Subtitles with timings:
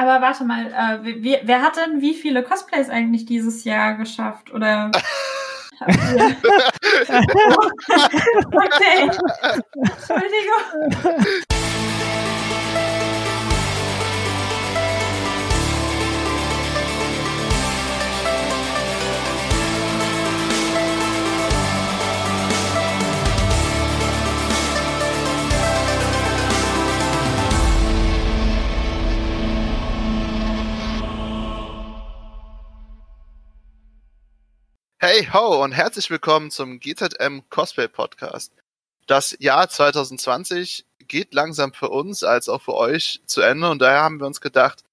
[0.00, 4.50] Aber warte mal, äh, wer, wer hat denn wie viele Cosplays eigentlich dieses Jahr geschafft?
[4.50, 4.90] Oder
[8.60, 9.10] okay.
[9.74, 11.42] Entschuldigung.
[35.02, 38.52] Hey ho und herzlich willkommen zum GZM Cosplay Podcast.
[39.06, 44.02] Das Jahr 2020 geht langsam für uns als auch für euch zu Ende und daher
[44.02, 44.84] haben wir uns gedacht,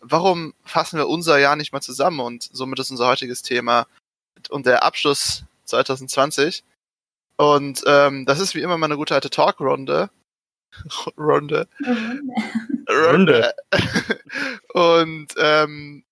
[0.00, 3.86] warum fassen wir unser Jahr nicht mal zusammen und somit ist unser heutiges Thema
[4.50, 6.64] und der Abschluss 2020.
[7.36, 10.10] Und ähm, das ist wie immer mal eine gute alte Talkrunde.
[11.16, 11.68] Runde.
[12.90, 13.54] Runde.
[14.74, 16.04] und ähm,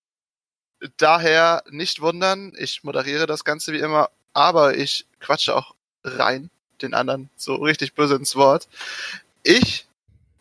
[0.96, 6.50] daher nicht wundern, ich moderiere das Ganze wie immer, aber ich quatsche auch rein
[6.82, 8.68] den anderen so richtig böse ins Wort.
[9.42, 9.86] Ich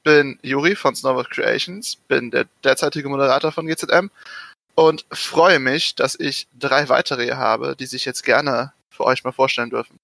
[0.04, 4.10] bin Juri von Snowboard Creations, bin der derzeitige Moderator von GZM
[4.76, 9.24] und freue mich, dass ich drei weitere hier habe, die sich jetzt gerne für euch
[9.24, 10.00] mal vorstellen dürfen.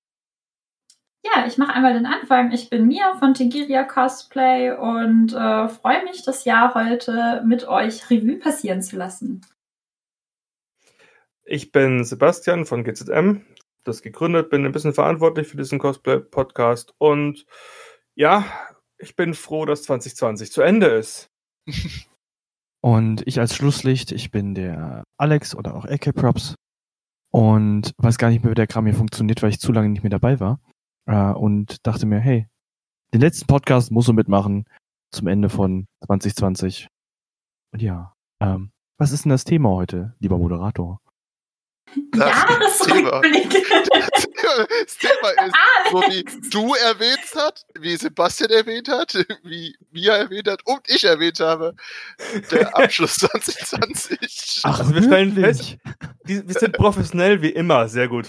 [1.24, 2.52] Ja, ich mache einmal den Anfang.
[2.54, 8.10] Ich bin Mia von Tegiria Cosplay und äh, freue mich, das Jahr heute mit euch
[8.10, 9.42] Revue passieren zu lassen.
[11.52, 13.42] Ich bin Sebastian von GZM,
[13.84, 17.48] das gegründet, bin ein bisschen verantwortlich für diesen Cosplay-Podcast und
[18.14, 18.46] ja,
[19.00, 21.32] ich bin froh, dass 2020 zu Ende ist.
[22.82, 26.54] und ich als Schlusslicht, ich bin der Alex oder auch Ecke Props
[27.32, 30.04] und weiß gar nicht mehr, wie der Kram hier funktioniert, weil ich zu lange nicht
[30.04, 30.60] mehr dabei war
[31.08, 32.46] äh, und dachte mir, hey,
[33.12, 34.66] den letzten Podcast muss du mitmachen
[35.12, 36.90] zum Ende von 2020.
[37.74, 38.70] Und ja, ähm,
[39.00, 41.00] was ist denn das Thema heute, lieber Moderator?
[42.16, 43.66] Jahresrückblick.
[44.50, 45.92] Das Thema ist, Alex.
[45.92, 49.14] so wie du erwähnt hast, wie Sebastian erwähnt hat,
[49.44, 51.76] wie Mia erwähnt hat und ich erwähnt habe,
[52.50, 54.62] der Abschluss 2020.
[54.64, 55.78] Ach, also wir stellen fest,
[56.24, 58.28] wir sind professionell wie immer, sehr gut.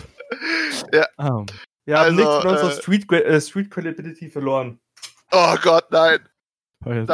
[0.93, 1.07] Ja.
[1.19, 1.47] Oh.
[1.87, 4.79] Wir haben also, nichts von unserer äh, Street, äh, Street Credibility verloren.
[5.33, 6.19] Oh Gott, nein.
[6.85, 7.07] Nein,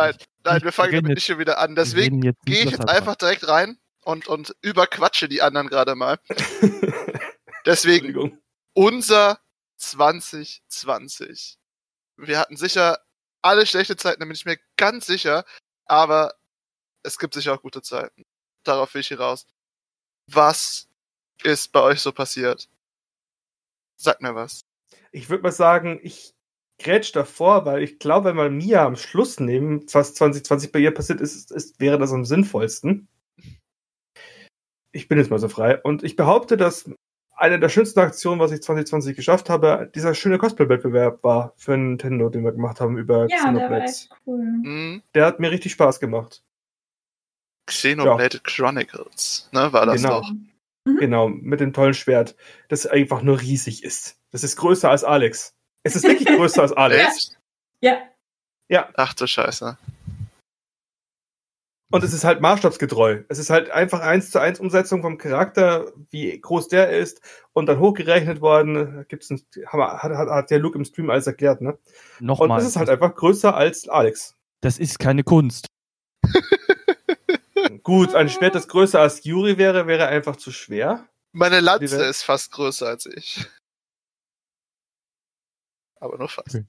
[0.44, 1.74] nein, wir fangen damit nicht schon wieder an.
[1.74, 6.20] Deswegen gehe ich jetzt einfach direkt rein und, und überquatsche die anderen gerade mal.
[7.66, 8.40] Deswegen
[8.72, 9.40] unser
[9.78, 11.58] 2020.
[12.16, 13.00] Wir hatten sicher
[13.42, 15.44] alle schlechte Zeiten, da bin ich mir ganz sicher,
[15.86, 16.34] aber
[17.02, 18.24] es gibt sicher auch gute Zeiten.
[18.62, 19.46] Darauf will ich hier raus.
[20.28, 20.88] Was
[21.42, 22.68] ist bei euch so passiert?
[23.96, 24.64] Sag mir was.
[25.10, 26.32] Ich würde mal sagen, ich
[26.78, 30.94] grätsch davor, weil ich glaube, wenn wir Mia am Schluss nehmen, was 2020 bei ihr
[30.94, 33.08] passiert ist, ist, wäre das am sinnvollsten
[34.96, 35.80] ich bin jetzt mal so frei.
[35.80, 36.90] Und ich behaupte, dass
[37.36, 42.30] eine der schönsten Aktionen, was ich 2020 geschafft habe, dieser schöne Cosplay-Wettbewerb war für Nintendo,
[42.30, 43.84] den wir gemacht haben über ja, Xenoblade.
[43.84, 44.42] Der, cool.
[44.42, 45.02] Mhm.
[45.14, 46.42] der hat mir richtig Spaß gemacht.
[47.66, 48.42] Xenoblade ja.
[48.42, 50.20] Chronicles, ne, war das genau.
[50.20, 50.30] doch.
[50.86, 50.96] Mhm.
[50.98, 52.36] Genau, mit dem tollen Schwert,
[52.68, 54.18] das einfach nur riesig ist.
[54.30, 55.54] Das ist größer als Alex.
[55.82, 57.36] Es ist wirklich größer als Alex.
[57.80, 57.98] Ja.
[58.68, 58.88] Ja.
[58.94, 59.76] Ach du Scheiße.
[61.90, 63.22] Und es ist halt maßstabsgetreu.
[63.28, 67.20] Es ist halt einfach eins zu eins Umsetzung vom Charakter, wie groß der ist
[67.52, 69.04] und dann hochgerechnet worden.
[69.08, 71.78] Gibt's ein, hat, hat, hat der Luke im Stream alles erklärt, ne?
[72.18, 72.50] Nochmal.
[72.50, 74.34] Und es ist halt einfach größer als Alex.
[74.62, 75.66] Das ist keine Kunst.
[77.82, 81.08] Gut, ein Schwert, das größer als Yuri wäre, wäre einfach zu schwer.
[81.32, 83.46] Meine Lanze ist fast größer als ich.
[86.00, 86.54] Aber nur fast.
[86.54, 86.64] Okay.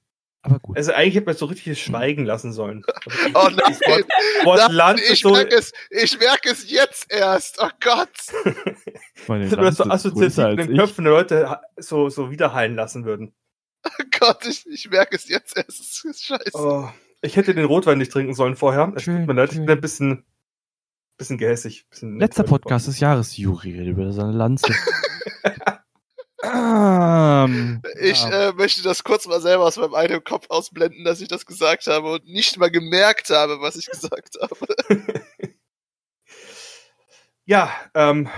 [0.48, 0.76] Aber gut.
[0.76, 2.84] Also eigentlich hätte man so richtig schweigen lassen sollen.
[3.34, 4.04] oh nein, Wort,
[4.44, 7.58] Wort nein ich, so merke es, ich merke es jetzt erst.
[7.60, 8.08] Oh Gott.
[9.26, 13.34] Meine das so assoziativ in den Köpfen der Leute so, so widerhallen lassen würden.
[13.84, 15.80] Oh Gott, ich, ich merke es jetzt erst.
[15.80, 16.50] Das ist scheiße.
[16.54, 16.88] Oh,
[17.20, 18.92] ich hätte den Rotwein nicht trinken sollen vorher.
[18.94, 20.24] Es tut mir leid, ich bin ein bisschen,
[21.16, 21.86] bisschen gehässig.
[21.90, 24.72] Bisschen Letzter Podcast des Jahres, Juri, über seine Lanze.
[26.40, 28.50] Um, ich ja.
[28.50, 31.88] äh, möchte das kurz mal selber aus meinem eigenen Kopf ausblenden, dass ich das gesagt
[31.88, 34.66] habe und nicht mal gemerkt habe, was ich gesagt habe.
[37.44, 38.28] ja, ähm,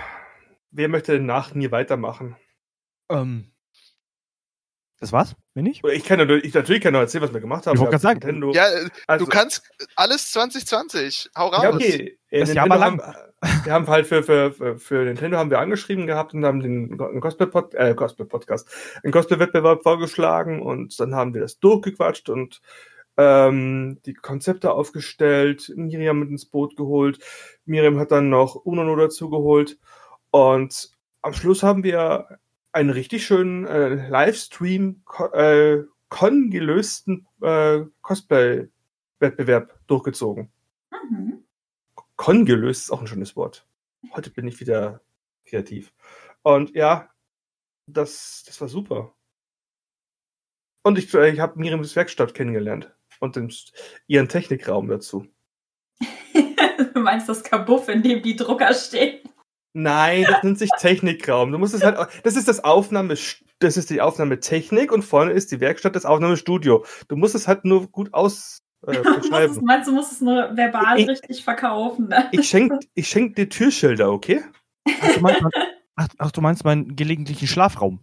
[0.71, 2.37] wer möchte denn nach mir weitermachen?
[3.11, 3.53] Ähm,
[4.99, 5.35] das war's?
[5.53, 5.83] Bin ich?
[5.85, 7.75] Ich kann ich, natürlich kann noch erzählen, was wir gemacht haben.
[7.75, 8.21] Ich wollte gerade sagen.
[8.21, 8.53] Nintendo.
[8.53, 8.67] Ja,
[9.07, 9.63] also, du kannst
[9.97, 11.31] alles 2020.
[11.37, 11.63] Hau raus.
[11.63, 12.19] Ja, okay.
[12.31, 13.01] Das Jahr mal lang.
[13.03, 13.30] Haben,
[13.65, 17.75] wir haben halt für, für, für, Nintendo haben wir angeschrieben gehabt und haben den Cosplay-Podcast,
[17.75, 18.69] äh, Cosplay-Podcast,
[19.03, 22.61] einen Cosplay-Wettbewerb vorgeschlagen und dann haben wir das durchgequatscht und
[23.17, 27.19] ähm, die Konzepte aufgestellt, Miriam mit ins Boot geholt.
[27.65, 29.79] Miriam hat dann noch Unono dazu geholt.
[30.31, 30.91] Und
[31.23, 32.39] am Schluss haben wir
[32.73, 35.03] einen richtig schönen äh, Livestream
[35.33, 35.79] äh,
[36.09, 40.51] Con gelösten äh, Cosplay-Wettbewerb durchgezogen.
[41.11, 41.40] Mhm.
[42.21, 43.67] Con gelöst ist auch ein schönes Wort.
[44.13, 45.01] Heute bin ich wieder
[45.47, 45.91] kreativ.
[46.43, 47.09] Und ja,
[47.87, 49.15] das, das war super.
[50.83, 53.51] Und ich, ich habe Miriams Werkstatt kennengelernt und den,
[54.07, 55.29] ihren Technikraum dazu.
[56.95, 59.21] du meinst das Kabuff, in dem die Drucker stehen?
[59.73, 61.53] Nein, das nennt sich Technikraum.
[61.53, 63.17] Du musst es halt, das ist das Aufnahme,
[63.61, 66.85] das ist die Aufnahmetechnik und vorne ist die Werkstatt, das Aufnahmestudio.
[67.09, 69.59] Du musst es halt nur gut aus äh, Du beschreiben.
[69.65, 72.09] meinst du, musst es nur verbal Ich- richtig verkaufen?
[72.09, 72.29] Ne?
[72.33, 74.43] Ich schenk, ich schenk dir Türschilder, okay?
[74.89, 75.53] Ach, du meinst, mein-
[75.97, 78.01] ach, ach, du meinst meinen gelegentlichen Schlafraum?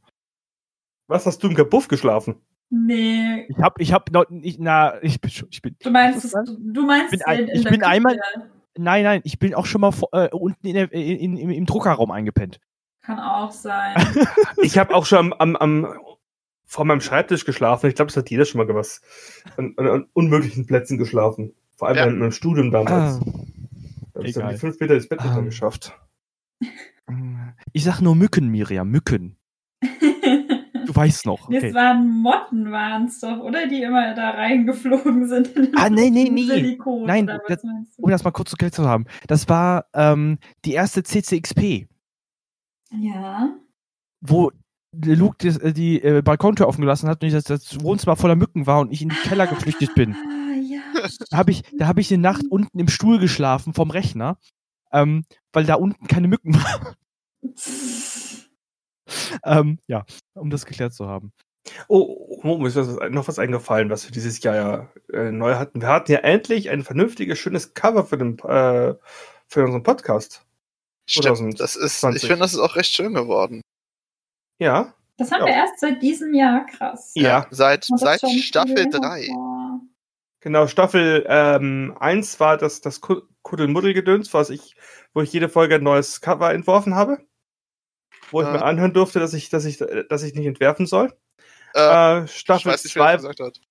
[1.10, 2.36] Was hast du im Kabuff geschlafen?
[2.70, 3.46] Nee.
[3.50, 6.34] Ich hab, ich hab noch, ich, na, ich bin schon, ich bin, Du meinst, es,
[6.34, 7.90] du meinst Ich bin den in ich der bin Küche.
[7.92, 8.20] einmal-
[8.78, 11.66] nein, nein, ich bin auch schon mal vor, äh, unten in der, in, in, im
[11.66, 12.60] Druckerraum eingepennt.
[13.02, 13.96] Kann auch sein.
[14.62, 16.00] Ich habe auch schon am, am, am
[16.68, 17.88] vor meinem Schreibtisch geschlafen.
[17.88, 19.02] Ich glaube, das hat jeder schon mal was
[19.58, 21.54] an, an, an unmöglichen Plätzen geschlafen.
[21.76, 22.06] Vor allem Ja.
[22.06, 23.20] in meinem Studium damals.
[23.20, 23.20] Ah,
[24.14, 25.40] da habe ich dann die fünf Meter ins Bett Ah.
[25.42, 25.98] geschafft.
[27.74, 29.38] ich sag nur Mücken, Miriam, Mücken.
[30.86, 31.50] Du weißt noch.
[31.50, 31.74] Das Okay.
[31.74, 33.68] waren Motten, waren es doch, oder?
[33.68, 35.52] Die immer da reingeflogen sind.
[35.76, 36.44] Ah, nee, nee, nee.
[36.46, 37.98] Silikon, Nein, oder was das-?
[37.98, 39.06] Um das mal kurz zu klären zu haben.
[39.28, 41.88] Das war ähm, die erste CCXP,
[42.92, 43.54] Ja.
[44.22, 44.52] wo
[44.94, 48.36] Luke das, äh, die äh, Balkontür offen gelassen hat und ich das, das Wohnzimmer voller
[48.36, 50.16] Mücken war und ich in den Keller geflüchtet bin.
[50.16, 51.08] Ah, ja.
[51.30, 54.38] Da habe ich, da hab ich eine Nacht unten im Stuhl geschlafen vom Rechner,
[54.92, 56.96] ähm, weil da unten keine Mücken waren.
[59.44, 61.32] ähm, ja, um das geklärt zu haben.
[61.88, 65.56] Oh, oh, mir ist was, noch was eingefallen, was wir dieses Jahr ja äh, neu
[65.56, 65.82] hatten.
[65.82, 68.96] Wir hatten ja endlich ein vernünftiges, schönes Cover für, den, äh,
[69.48, 70.46] für unseren Podcast.
[71.10, 72.24] Stimmt, das ist, 2020.
[72.24, 73.62] ich finde, das ist auch recht schön geworden.
[74.60, 74.94] Ja.
[75.18, 75.46] Das haben Ja.
[75.48, 77.12] wir erst seit diesem Jahr, krass.
[77.16, 77.48] Ja.
[77.52, 79.26] Seit, das seit viel Staffel länger 3.
[79.28, 79.82] vor.
[80.42, 84.76] Genau, Staffel ähm, 1 war das, das Ku- Kuddelmuddel-Gedöns, was ich,
[85.14, 87.18] wo ich jede Folge ein neues Cover entworfen habe.
[88.32, 88.54] Wo ich Ja.
[88.54, 91.18] mir anhören durfte, dass ich, dass ich, dass ich nicht entwerfen soll.
[91.74, 93.62] Äh, Äh, Staffel weiß nicht, wer das 2, gesagt hat.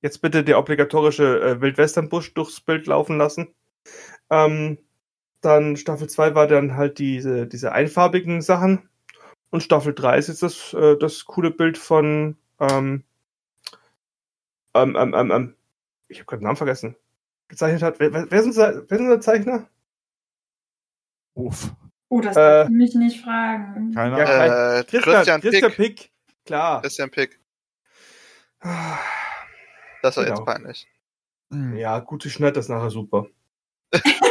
[0.00, 3.54] jetzt bitte der obligatorische äh, Wildwestern-Busch durchs Bild laufen lassen.
[4.30, 4.78] Ähm,
[5.40, 8.88] dann Staffel 2 war dann halt diese, diese einfarbigen Sachen.
[9.50, 13.04] Und Staffel 3 ist jetzt das, äh, das coole Bild von ähm,
[14.74, 15.54] ähm, ähm, ähm, ähm,
[16.08, 16.96] ich habe gerade den Namen vergessen.
[17.48, 17.98] Gezeichnet hat.
[18.00, 19.68] Wer, wer, unser, wer ist unser Zeichner?
[21.34, 21.72] Uff.
[22.10, 23.92] Oh, das Äh, darf ich mich nicht fragen.
[23.94, 24.80] Keine Ja, Ahnung.
[24.80, 25.96] Äh, Christian, Christian Christian Pick.
[25.96, 26.12] Pick.
[26.44, 26.82] Klar.
[26.82, 27.40] Christian Pick.
[28.60, 28.98] Ah,
[30.02, 30.36] Das war Genau.
[30.36, 30.86] jetzt peinlich.
[31.50, 31.76] Hm.
[31.76, 33.26] Ja, gut, ich schneide das nachher super.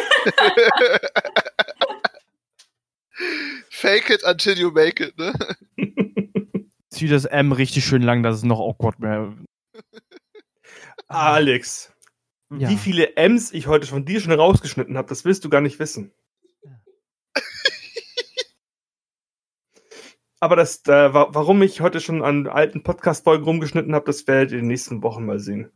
[3.70, 5.34] Fake it until you make it, ne?
[6.90, 9.36] Zieh das M richtig schön lang, dass es noch awkward mehr.
[11.08, 11.92] Alex,
[12.50, 12.70] Ja.
[12.70, 15.80] wie viele M's ich heute von dir schon rausgeschnitten habe, das willst du gar nicht
[15.80, 16.12] wissen.
[20.40, 24.52] Aber das, äh, wa warum ich heute schon an alten Podcast-Folgen rumgeschnitten habe, das werdet
[24.52, 25.72] ihr in den nächsten Wochen mal sehen.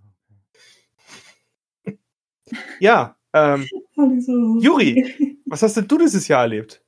[2.80, 3.68] ja, ähm,
[4.62, 5.38] Juri.
[5.46, 6.82] was hast denn du dieses Jahr erlebt?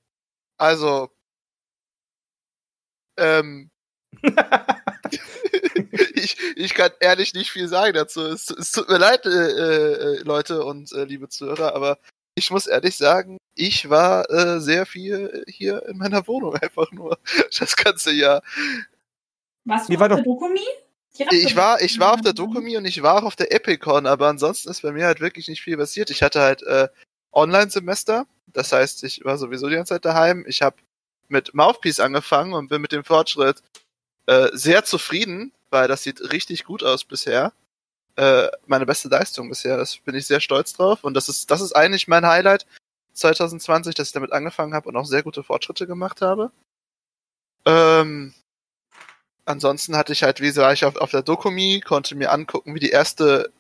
[0.58, 1.10] Also,
[3.18, 3.70] ähm,
[6.14, 8.22] ich, ich kann ehrlich nicht viel sagen dazu.
[8.22, 12.00] Es, es tut mir leid, äh, äh, Leute und äh, liebe Zuhörer, aber
[12.36, 17.18] ich muss ehrlich sagen, ich war äh, sehr viel hier in meiner Wohnung einfach nur
[17.60, 18.42] das ganze Jahr.
[19.70, 20.62] Auf war der doch- Dokumi?
[21.18, 22.34] Ich war, ich war auf der.
[22.34, 25.48] Dokumi und ich war auch auf der Epicon, aber ansonsten ist bei mir halt wirklich
[25.48, 26.10] nicht viel passiert.
[26.10, 26.88] Ich hatte halt äh,
[27.32, 30.44] Online-Semester, das heißt, ich war sowieso die ganze Zeit daheim.
[30.48, 30.78] Ich habe
[31.28, 33.62] mit Mouthpiece angefangen und bin mit dem Fortschritt
[34.26, 37.54] äh, sehr zufrieden, weil das sieht richtig gut aus bisher.
[38.16, 41.62] Äh, meine beste Leistung bisher, das bin ich sehr stolz drauf und das ist, das
[41.62, 42.66] ist eigentlich mein Highlight
[43.14, 46.52] 2020, dass ich damit angefangen habe und auch sehr gute Fortschritte gemacht habe.
[47.66, 48.34] Ähm,
[49.46, 52.80] ansonsten hatte ich halt, wie war ich auf, auf der Dokumi, konnte mir angucken, wie
[52.80, 53.52] die erste,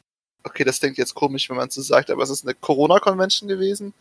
[0.44, 3.48] okay, das klingt jetzt komisch, wenn man es so sagt, aber es ist eine Corona-Convention
[3.48, 3.94] gewesen,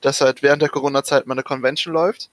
[0.00, 2.30] dass halt während der Corona-Zeit mal eine Convention läuft.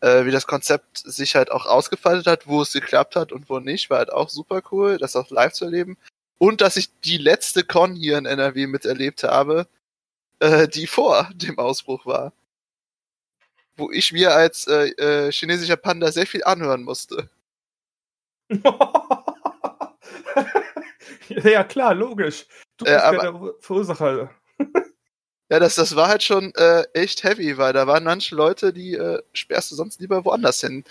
[0.00, 3.60] Äh, wie das Konzept sich halt auch ausgefaltet hat, wo es geklappt hat und wo
[3.60, 5.96] nicht, war halt auch super cool, das auch live zu erleben.
[6.38, 9.68] Und dass ich die letzte Con hier in NRW miterlebt habe,
[10.40, 12.32] äh, die vor dem Ausbruch war.
[13.76, 17.30] Wo ich mir als äh, äh, chinesischer Panda sehr viel anhören musste.
[21.28, 22.46] ja, klar, logisch.
[22.78, 24.30] Du Äh, bist ja aber- der Verursacher.
[25.50, 28.94] Ja, das, das war halt schon äh, echt heavy, weil da waren manche Leute, die
[28.94, 30.82] äh, sperrst du sonst lieber woanders hin,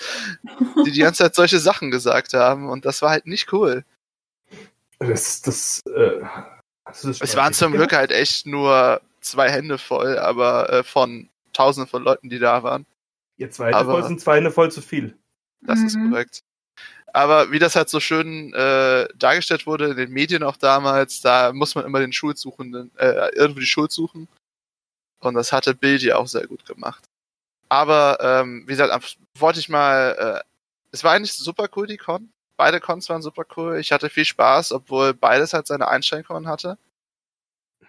[0.86, 3.84] die die ganze Zeit solche Sachen gesagt haben und das war halt nicht cool.
[5.00, 6.22] Das, das, äh,
[6.86, 7.72] das Es waren zum?
[7.72, 12.62] Glück halt echt nur zwei Hände voll, aber äh, von tausenden von Leuten, die da
[12.62, 12.86] waren.
[13.38, 15.18] Ihr zweite aber- voll sind zwei Hände voll zu viel.
[15.62, 16.12] Das ist Mhm.
[16.12, 16.44] korrekt.
[17.14, 21.52] Aber wie das halt so schön äh, dargestellt wurde in den Medien auch damals, da
[21.52, 24.28] muss man immer den Schuldsuchenden, äh, irgendwo die Schuld suchen.
[25.20, 27.04] Und das hatte Bild ja auch sehr gut gemacht.
[27.70, 30.48] Aber ähm, wie gesagt, wollte ich mal, äh,
[30.92, 32.32] es war eigentlich super cool, die Con.
[32.58, 33.80] Beide Cons waren super cool.
[33.80, 36.78] Ich hatte viel Spaß, obwohl beides halt seine Einschränkungen hatte.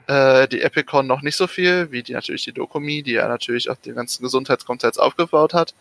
[0.06, 3.70] Äh, die Epicon noch nicht so viel, wie die natürlich die Dokumi, die ja natürlich
[3.70, 5.74] auch den ganzen Gesundheitskomplex aufgebaut hat.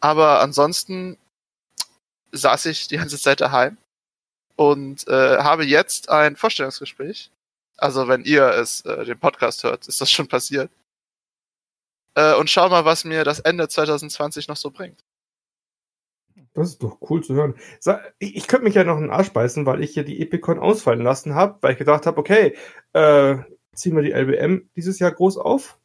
[0.00, 1.18] Aber ansonsten
[2.32, 3.76] saß ich die ganze Zeit daheim
[4.56, 7.30] und äh, habe jetzt ein Vorstellungsgespräch.
[7.76, 10.70] Also wenn ihr es, äh, den Podcast hört, ist das schon passiert.
[12.14, 15.02] Äh, und schau mal, was mir das Ende 2020 noch so bringt.
[16.52, 17.54] Das ist doch cool zu hören.
[18.18, 21.02] Ich, könnte mich ja noch in den Arsch beißen, weil ich ja die Epicon ausfallen
[21.02, 22.56] lassen habe, weil ich gedacht habe, okay,
[22.92, 23.36] äh,
[23.74, 25.78] ziehen wir die LBM dieses Jahr groß auf.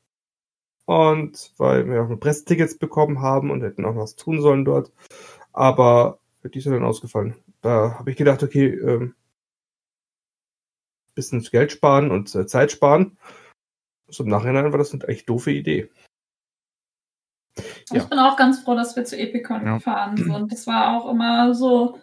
[0.85, 4.91] Und weil wir auch Pressetickets bekommen haben und hätten auch was tun sollen dort.
[5.53, 7.35] Aber die ist ja dann ausgefallen.
[7.61, 9.15] Da habe ich gedacht, okay, ähm,
[11.15, 13.17] bisschen Geld sparen und äh, Zeit sparen.
[14.07, 15.89] So im Nachhinein war das eine echt doofe Idee.
[17.89, 18.01] Ja.
[18.01, 19.75] Ich bin auch ganz froh, dass wir zu Epicon Ja.
[19.75, 20.51] gefahren sind.
[20.51, 21.99] Das war auch immer so,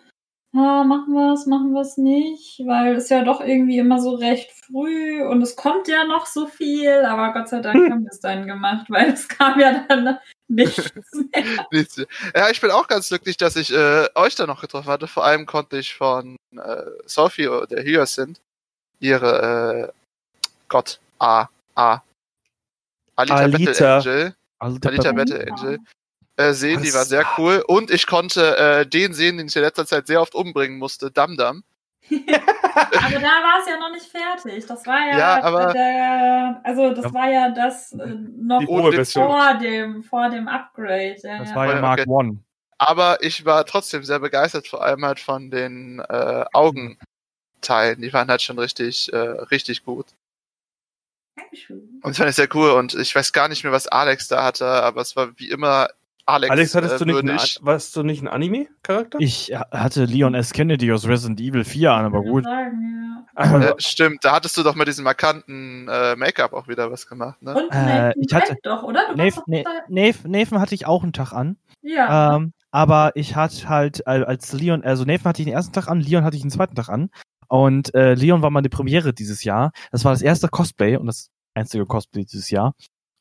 [0.54, 4.14] ah, machen wir es, machen wir es nicht, weil es ja doch irgendwie immer so
[4.14, 8.10] recht früh und es kommt ja noch so viel, aber Gott sei Dank haben wir
[8.10, 10.18] es dann gemacht, weil es kam ja dann
[10.48, 11.44] nichts mehr.
[11.70, 11.96] Nichts.
[12.34, 15.06] Ja, ich bin auch ganz glücklich, dass ich äh, euch da noch getroffen hatte.
[15.06, 18.40] Vor allem konnte ich von äh, Sophie oder Hyacinth
[19.00, 19.92] ihre äh,
[20.68, 22.00] Gott, A, A.
[23.16, 23.58] Alita, Alita.
[23.58, 25.78] Battle Angel, Alita Papa- Battle Angel
[26.36, 26.94] äh, sehen, die Was?
[26.94, 27.64] war sehr cool.
[27.66, 31.10] Und ich konnte äh, den sehen, den ich in letzter Zeit sehr oft umbringen musste,
[31.10, 31.62] Dam Dam.
[32.10, 34.66] Aber da war es ja noch nicht fertig.
[34.66, 37.14] Das war ja, Ja, aber- der, also das Ja.
[37.14, 41.16] war ja das äh, noch Die vor dem, vor dem Upgrade.
[41.22, 41.54] Ja, Das ja.
[41.54, 41.80] war ja Okay.
[41.80, 42.38] Mark One.
[42.78, 48.00] Aber ich war trotzdem sehr begeistert, vor allem halt von den äh, Augenteilen.
[48.02, 50.06] Die waren halt schon richtig, äh, richtig gut.
[51.36, 52.00] Dankeschön.
[52.02, 52.70] Und das fand ich sehr cool.
[52.72, 55.88] Und ich weiß gar nicht mehr, was Alex da hatte, aber es war wie immer
[56.26, 56.50] Alex.
[56.50, 57.58] Alex, hattest äh, du nicht, würdig.
[57.60, 59.18] An- warst du nicht ein Anime-Charakter?
[59.20, 60.52] Ich hatte Leon S.
[60.52, 62.44] Kennedy aus Resident Evil 4 an, aber gut.
[62.44, 63.24] Sagen, ja.
[63.34, 67.06] Aber- Äh, stimmt, da hattest du doch mit diesem markanten äh, Make-up auch wieder was
[67.08, 67.54] gemacht, ne?
[67.54, 69.00] Und Äh, Nathan ich hatte- doch, oder?
[69.10, 69.24] Du da-
[69.88, 71.56] Nave, Nathan hatte ich auch einen Tag an.
[71.82, 72.36] Ja.
[72.36, 76.00] Ähm, aber ich hatte halt, als Leon, also Nathan hatte ich den ersten Tag an,
[76.00, 77.10] Leon hatte ich den zweiten Tag an.
[77.48, 79.72] Und äh, Leon war meine Premiere dieses Jahr.
[79.90, 82.74] Das war das erste Cosplay und das einzige Cosplay dieses Jahr,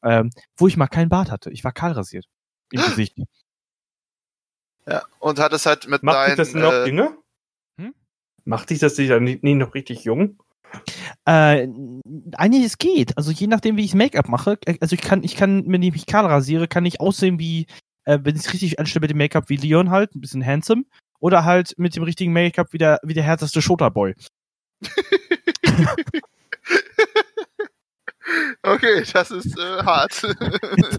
[0.05, 1.49] ähm, wo ich mal keinen Bart hatte.
[1.51, 2.25] Ich war kahl rasiert.
[2.71, 3.15] Im Gesicht.
[4.87, 5.03] Ja.
[5.19, 6.37] Und hat es halt mit Macht dich deinen.
[6.37, 7.17] das noch äh, jünger?
[7.77, 7.93] Hm?
[8.45, 10.37] Macht dich das nicht, nie noch richtig jung?
[11.25, 11.67] Äh,
[12.33, 13.17] eigentlich es geht.
[13.17, 15.91] Also je nachdem, wie ich Make-up mache, äh, also ich kann, ich kann, wenn ich
[15.91, 17.67] mich kahl rasiere, kann ich aussehen wie,
[18.05, 20.83] äh, wenn ich es richtig anstelle mit dem Make-up wie Leon halt, ein bisschen handsome.
[21.19, 24.15] Oder halt mit dem richtigen Make-up wie der, wie der härteste Shota-Boy.
[28.63, 30.23] Okay, das ist äh, hart.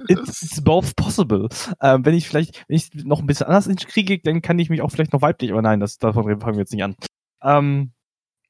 [0.09, 1.49] It's, it's both possible.
[1.81, 4.83] Ähm, wenn ich vielleicht, wenn ich noch ein bisschen anders kriege, dann kann ich mich
[4.83, 6.97] auch vielleicht noch weiblich, aber nein, das, davon fangen wir jetzt nicht an.
[7.43, 7.93] Ähm,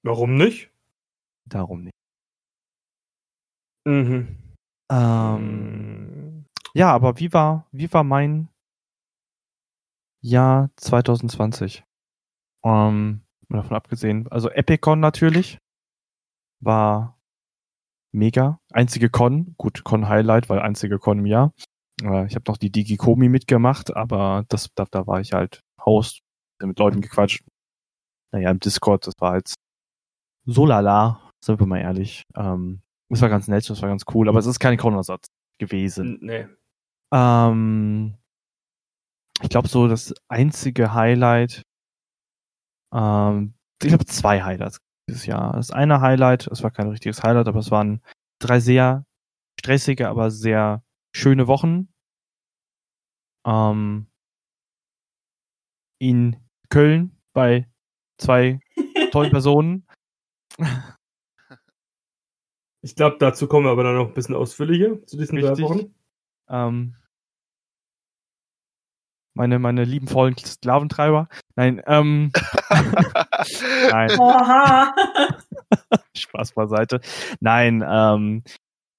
[0.02, 0.72] Warum nicht?
[1.44, 1.94] darum nicht.
[3.84, 4.38] Mhm.
[4.90, 8.48] Ähm, ja, aber wie war, wie war mein
[10.20, 11.84] Jahr 2020?
[12.64, 15.58] Ähm, mal davon abgesehen, also Epicon natürlich
[16.60, 17.18] war
[18.12, 18.60] mega.
[18.72, 21.52] Einzige Con, gut, Con Highlight, weil einzige Con im Jahr.
[22.02, 26.20] Äh, ich habe noch die Digikomi mitgemacht, aber das, da, da war ich halt Host,
[26.62, 27.44] mit Leuten gequatscht.
[28.32, 29.56] Naja, im Discord, das war jetzt
[30.44, 32.22] so lala, sind wir mal ehrlich.
[32.36, 35.26] Ähm, es war ganz nett, das war ganz cool, aber es ist kein Con-Ersatz
[35.58, 36.18] gewesen.
[36.22, 36.46] Nee.
[37.12, 38.16] Ähm,
[39.42, 41.62] ich glaube so das einzige Highlight,
[42.94, 44.78] ähm, ich glaube zwei Highlights
[45.12, 45.52] dieses Jahr.
[45.52, 48.02] Das eine Highlight, es war kein richtiges Highlight, aber es waren
[48.38, 49.06] drei sehr
[49.60, 50.82] stressige, aber sehr
[51.14, 51.92] schöne Wochen.
[53.46, 54.06] Ähm,
[56.00, 56.36] in
[56.70, 57.68] Köln bei
[58.18, 58.60] zwei
[59.12, 59.86] tollen Personen.
[62.82, 65.64] Ich glaube, dazu kommen wir aber dann noch ein bisschen ausführlicher zu diesen drei Richtig.
[65.64, 65.94] Wochen.
[66.48, 66.96] Ähm,
[69.34, 71.28] Meine, meine lieben faulen Sklaventreiber.
[71.56, 72.32] Nein, ähm.
[73.90, 74.18] Nein.
[74.18, 74.94] Oha.
[76.16, 77.00] Spaß beiseite.
[77.40, 78.42] Nein, ähm,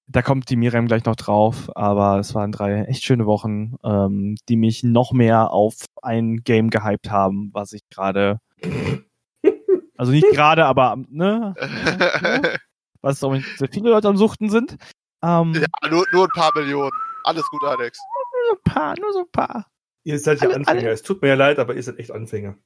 [0.08, 4.36] da kommt die Miriam gleich noch drauf, aber es waren drei echt schöne Wochen, ähm,
[4.50, 8.40] die mich noch mehr auf ein Game gehypt haben, was ich gerade,
[9.98, 11.56] also nicht gerade, aber ne,
[13.02, 14.78] was auch sehr viele Leute am Suchten sind.
[15.24, 16.92] Ähm, ja, nur, nur ein paar Millionen.
[17.24, 17.98] Alles gut, Alex.
[18.34, 19.66] Nur so ein paar, nur so ein paar.
[20.04, 20.80] Ihr seid ja Alle- Anfänger.
[20.82, 22.58] alle- Es tut mir ja leid, aber ihr seid echt Anfänger.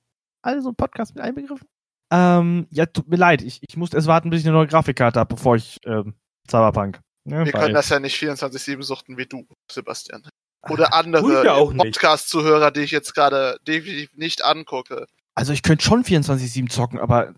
[0.42, 1.68] Alle so ein Podcast mit einbegriffen.
[2.12, 5.20] Ähm, ja, tut mir leid, ich, ich muss erst warten, bis ich eine neue Grafikkarte
[5.20, 6.14] habe, bevor ich ähm,
[6.50, 7.02] Cyberpunk.
[7.26, 10.24] Ne, Wir können das ja nicht 24-7 suchten wie du, Sebastian.
[10.70, 11.56] Oder andere ja.
[11.64, 15.06] Podcast-Zuhörer, die ich jetzt gerade definitiv nicht angucke.
[15.36, 17.36] Also ich könnte schon 24-7 zocken, aber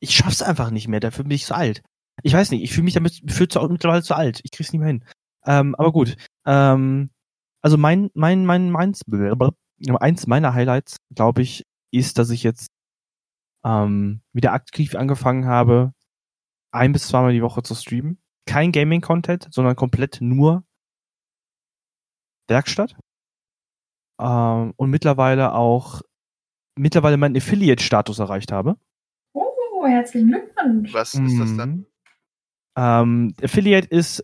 [0.00, 1.00] ich schaff's einfach nicht mehr.
[1.00, 1.82] Dafür bin ich zu alt.
[2.22, 4.40] Ich weiß nicht, ich fühle mich damit für zu, mittlerweile zu alt.
[4.44, 5.04] Ich krieg's nicht mehr hin.
[5.46, 6.16] Ähm, aber gut.
[6.46, 7.10] Ähm,
[7.62, 9.02] also mein, mein, mein, meins,
[10.00, 12.68] eins meiner Highlights, glaube ich, ist, dass ich jetzt
[13.64, 15.92] ähm, wieder aktiv angefangen habe,
[16.72, 18.20] ein bis zweimal die Woche zu streamen.
[18.46, 20.64] Kein Gaming-Content, sondern komplett nur
[22.48, 22.96] Werkstatt.
[24.20, 26.02] Ähm, und mittlerweile auch
[26.76, 28.76] mittlerweile meinen Affiliate-Status erreicht habe.
[29.32, 30.92] Oh, herzlichen Glückwunsch.
[30.92, 31.70] Was ist das denn?
[31.70, 31.86] Mhm.
[32.76, 34.22] Ähm, Affiliate ist,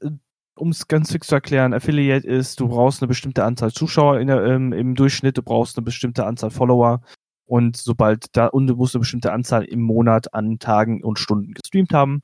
[0.57, 4.45] um es ganz fix zu erklären, Affiliate ist, du brauchst eine bestimmte Anzahl Zuschauer der,
[4.45, 7.01] ähm, im Durchschnitt, du brauchst eine bestimmte Anzahl Follower
[7.47, 11.55] und sobald da, und du musst eine bestimmte Anzahl im Monat an Tagen und Stunden
[11.55, 12.23] gestreamt haben.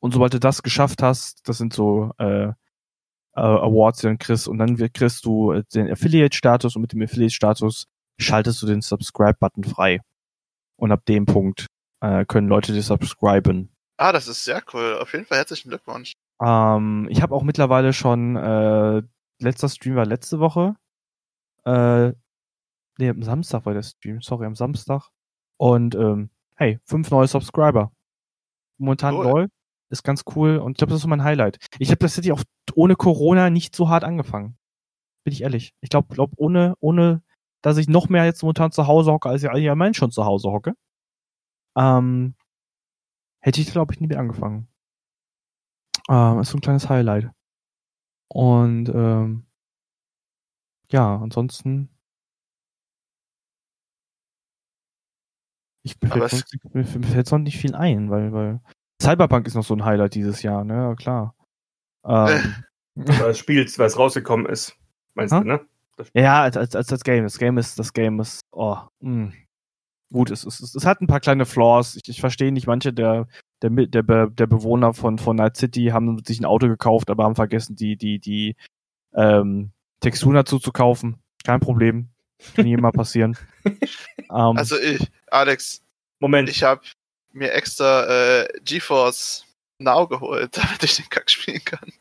[0.00, 2.54] Und sobald du das geschafft hast, das sind so äh, äh,
[3.34, 7.86] Awards, die dann kriegst, und dann kriegst du äh, den Affiliate-Status und mit dem Affiliate-Status
[8.18, 10.00] schaltest du den Subscribe-Button frei.
[10.76, 11.66] Und ab dem Punkt
[12.00, 13.74] äh, können Leute dir subscriben.
[13.98, 14.98] Ah, das ist sehr cool.
[15.00, 16.12] Auf jeden Fall herzlichen Glückwunsch.
[16.40, 19.02] Ähm, ich habe auch mittlerweile schon, äh,
[19.40, 20.76] letzter Stream war letzte Woche.
[21.64, 22.12] Äh,
[22.98, 25.08] nee, am Samstag war der Stream, sorry, am Samstag.
[25.58, 27.92] Und ähm, hey, fünf neue Subscriber.
[28.78, 29.24] Momentan Cool.
[29.24, 29.48] LOL.
[29.88, 31.58] Ist ganz cool und ich glaube, das ist so mein Highlight.
[31.78, 32.42] Ich habe das tatsächlich auch
[32.74, 34.58] ohne Corona nicht so hart angefangen.
[35.24, 35.74] Bin ich ehrlich.
[35.80, 37.22] Ich glaube, glaub, ohne, ohne,
[37.62, 40.50] dass ich noch mehr jetzt momentan zu Hause hocke, als ich allgemein schon zu Hause
[40.50, 40.74] hocke,
[41.76, 42.34] ähm,
[43.40, 44.66] hätte ich, glaube ich, nie mehr angefangen.
[46.08, 47.30] Ähm, ist so ein kleines Highlight.
[48.28, 49.46] Und ähm,
[50.90, 51.88] ja, ansonsten.
[55.82, 58.60] Ich, mir, fällt es- sonst, mir, fällt sonst nicht viel ein, weil, weil
[59.00, 60.74] Cyberpunk ist noch so ein Highlight dieses Jahr, ne?
[60.74, 61.34] Ja, klar.
[62.04, 62.54] Ähm,
[62.98, 64.74] Das Spiel, weil es rausgekommen ist.
[65.14, 65.40] Meinst Ha?
[65.40, 65.60] du, ne?
[66.14, 67.24] Ja, als, als, als das Game.
[67.24, 69.32] Das Game ist, das Game ist, oh, mh.
[70.10, 71.96] Gut, es, es, es hat ein paar kleine Flaws.
[71.96, 73.26] Ich, ich verstehe nicht, manche der,
[73.62, 77.36] der, der, der Bewohner von, von Night City haben sich ein Auto gekauft, aber haben
[77.36, 78.56] vergessen, die, die, die
[79.14, 81.22] ähm, Texturen dazu zu kaufen.
[81.44, 82.10] Kein Problem.
[82.54, 83.36] Kann jedem mal passieren.
[83.64, 83.78] ähm,
[84.28, 85.82] Also ich, Alex,
[86.20, 86.82] Moment, ich habe
[87.32, 89.44] mir extra äh, GeForce
[89.78, 91.92] Now geholt, damit ich den Kack spielen kann.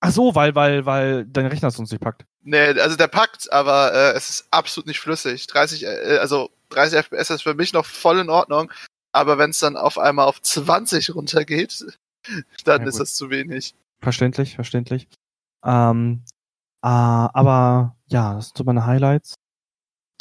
[0.00, 2.24] ach so, weil, weil, weil dein Rechner es uns nicht packt.
[2.42, 5.46] Nee, also der packt, aber äh, es ist absolut nicht flüssig.
[5.46, 8.72] 30, äh, also 30 FPS ist für mich noch voll in Ordnung,
[9.12, 11.84] aber wenn es dann auf einmal auf 20 runtergeht,
[12.64, 13.74] dann Ja, ist das zu wenig.
[14.02, 15.08] Verständlich, verständlich.
[15.64, 16.22] Ähm,
[16.82, 19.34] äh, aber ja, das sind so meine Highlights.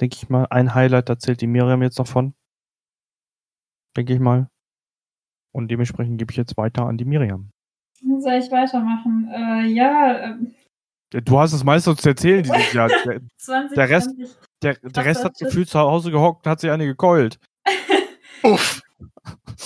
[0.01, 0.45] Denke ich mal.
[0.49, 2.33] Ein Highlight, da zählt die Miriam jetzt noch von.
[3.97, 4.47] Denke ich mal.
[5.53, 7.49] Und dementsprechend gebe ich jetzt weiter an die Miriam.
[8.19, 9.29] Soll ich weitermachen?
[9.33, 10.55] Äh, ja, ähm,
[11.11, 12.87] Du hast das meiste zu erzählen dieses Jahr.
[12.87, 14.37] Der, 20, Der Rest- 20.
[14.61, 17.39] der, der Rest hat gefühlt zu Hause gehockt und hat sich eine gekeult.
[18.43, 18.81] Uff.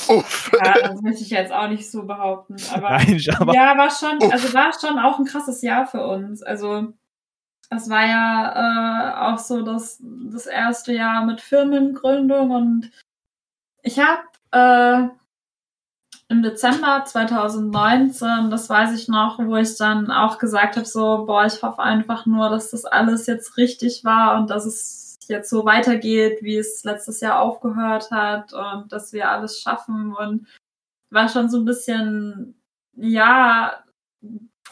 [0.10, 0.52] Uff.
[0.64, 2.56] Ja, das möchte ich jetzt auch nicht so behaupten.
[2.74, 4.32] Aber Nein, aber ja, war schon, Uff.
[4.32, 6.42] also war schon auch ein krasses Jahr für uns.
[6.44, 6.94] Also
[7.70, 12.92] es war ja äh, auch so das, das erste Jahr mit Firmengründung und
[13.82, 15.10] ich habe äh,
[16.30, 21.46] im Dezember 2019, das weiß ich noch, wo ich dann auch gesagt habe, so, boah,
[21.46, 25.66] ich hoffe einfach nur, dass das alles jetzt richtig war und dass es jetzt so
[25.66, 30.48] weitergeht, wie es letztes Jahr aufgehört hat und dass wir alles schaffen und
[31.10, 32.62] war schon so ein bisschen,
[32.96, 33.84] ja,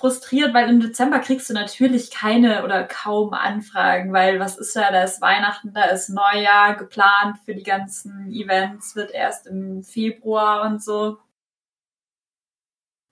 [0.02, 4.92] frustriert, weil im Dezember kriegst du natürlich keine oder kaum Anfragen, weil was ist ja,
[4.92, 10.64] da ist Weihnachten, da ist Neujahr geplant für die ganzen Events, wird erst im Februar
[10.64, 11.20] und so.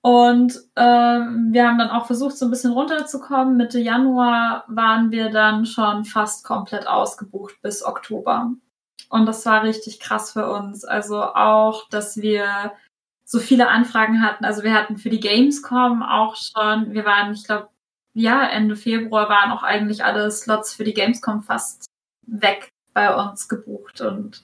[0.02, 3.58] Und ähm, wir haben dann auch versucht, so ein bisschen runterzukommen.
[3.58, 8.54] Mitte Januar waren wir dann schon fast komplett ausgebucht bis Oktober.
[9.10, 10.86] Und das war richtig krass für uns.
[10.86, 12.72] Also auch, dass wir
[13.26, 14.46] so viele Anfragen hatten.
[14.46, 17.70] Also wir hatten für die Gamescom auch schon, wir waren, ich glaube,
[18.14, 21.86] ja, Ende Februar waren auch eigentlich alle Slots für die Gamescom fast
[22.26, 24.44] weg bei uns gebucht und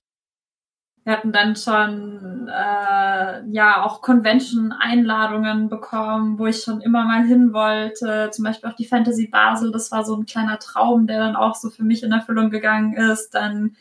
[1.05, 7.53] wir hatten dann schon äh, ja auch Convention-Einladungen bekommen, wo ich schon immer mal hin
[7.53, 8.31] wollte.
[8.31, 11.53] Zum Beispiel auch die Fantasy Basel, das war so ein kleiner Traum, der dann auch
[11.53, 13.35] so für mich in Erfüllung gegangen ist.
[13.35, 13.75] Dann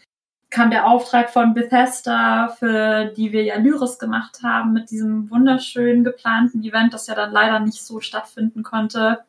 [0.50, 6.04] kam der Auftrag von Bethesda, für die wir ja Lyris gemacht haben, mit diesem wunderschönen
[6.04, 9.20] geplanten Event, das ja dann leider nicht so stattfinden konnte.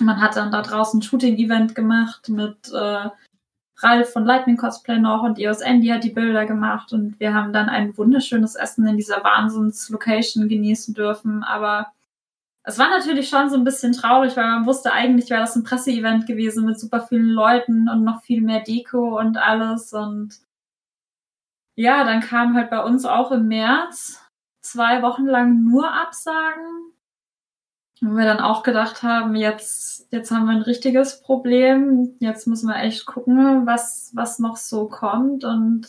[0.00, 3.10] Man hat dann da draußen ein Shooting-Event gemacht mit äh,
[3.78, 7.52] Ralf von Lightning Cosplay noch und EOS Andy hat die Bilder gemacht und wir haben
[7.52, 11.44] dann ein wunderschönes Essen in dieser Wahnsinns-Location genießen dürfen.
[11.44, 11.92] Aber
[12.62, 15.64] es war natürlich schon so ein bisschen traurig, weil man wusste, eigentlich wäre das ein
[15.64, 19.92] Presseevent gewesen mit super vielen Leuten und noch viel mehr Deko und alles.
[19.92, 20.40] Und
[21.74, 24.22] ja, dann kam halt bei uns auch im März
[24.62, 26.92] zwei Wochen lang nur Absagen
[28.02, 32.14] wo wir dann auch gedacht haben, jetzt, jetzt haben wir ein richtiges Problem.
[32.20, 35.44] Jetzt müssen wir echt gucken, was, was noch so kommt.
[35.44, 35.88] Und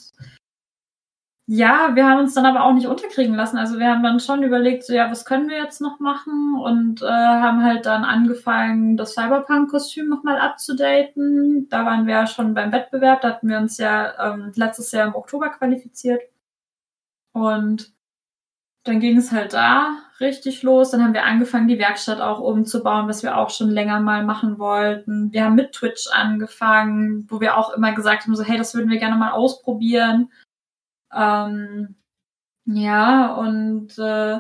[1.50, 3.58] ja, wir haben uns dann aber auch nicht unterkriegen lassen.
[3.58, 6.60] Also wir haben dann schon überlegt, so ja, was können wir jetzt noch machen?
[6.62, 11.68] Und äh, haben halt dann angefangen, das Cyberpunk-Kostüm nochmal abzudaten.
[11.70, 13.22] Da waren wir ja schon beim Wettbewerb.
[13.22, 16.22] Da hatten wir uns ja ähm, letztes Jahr im Oktober qualifiziert.
[17.34, 17.94] Und
[18.88, 20.92] dann ging es halt da richtig los.
[20.92, 24.58] Dann haben wir angefangen, die Werkstatt auch umzubauen, was wir auch schon länger mal machen
[24.60, 25.32] wollten.
[25.32, 28.90] Wir haben mit Twitch angefangen, wo wir auch immer gesagt haben, so, hey, das würden
[28.90, 30.32] wir gerne mal ausprobieren.
[31.14, 31.96] Ähm,
[32.66, 34.40] ja, und äh,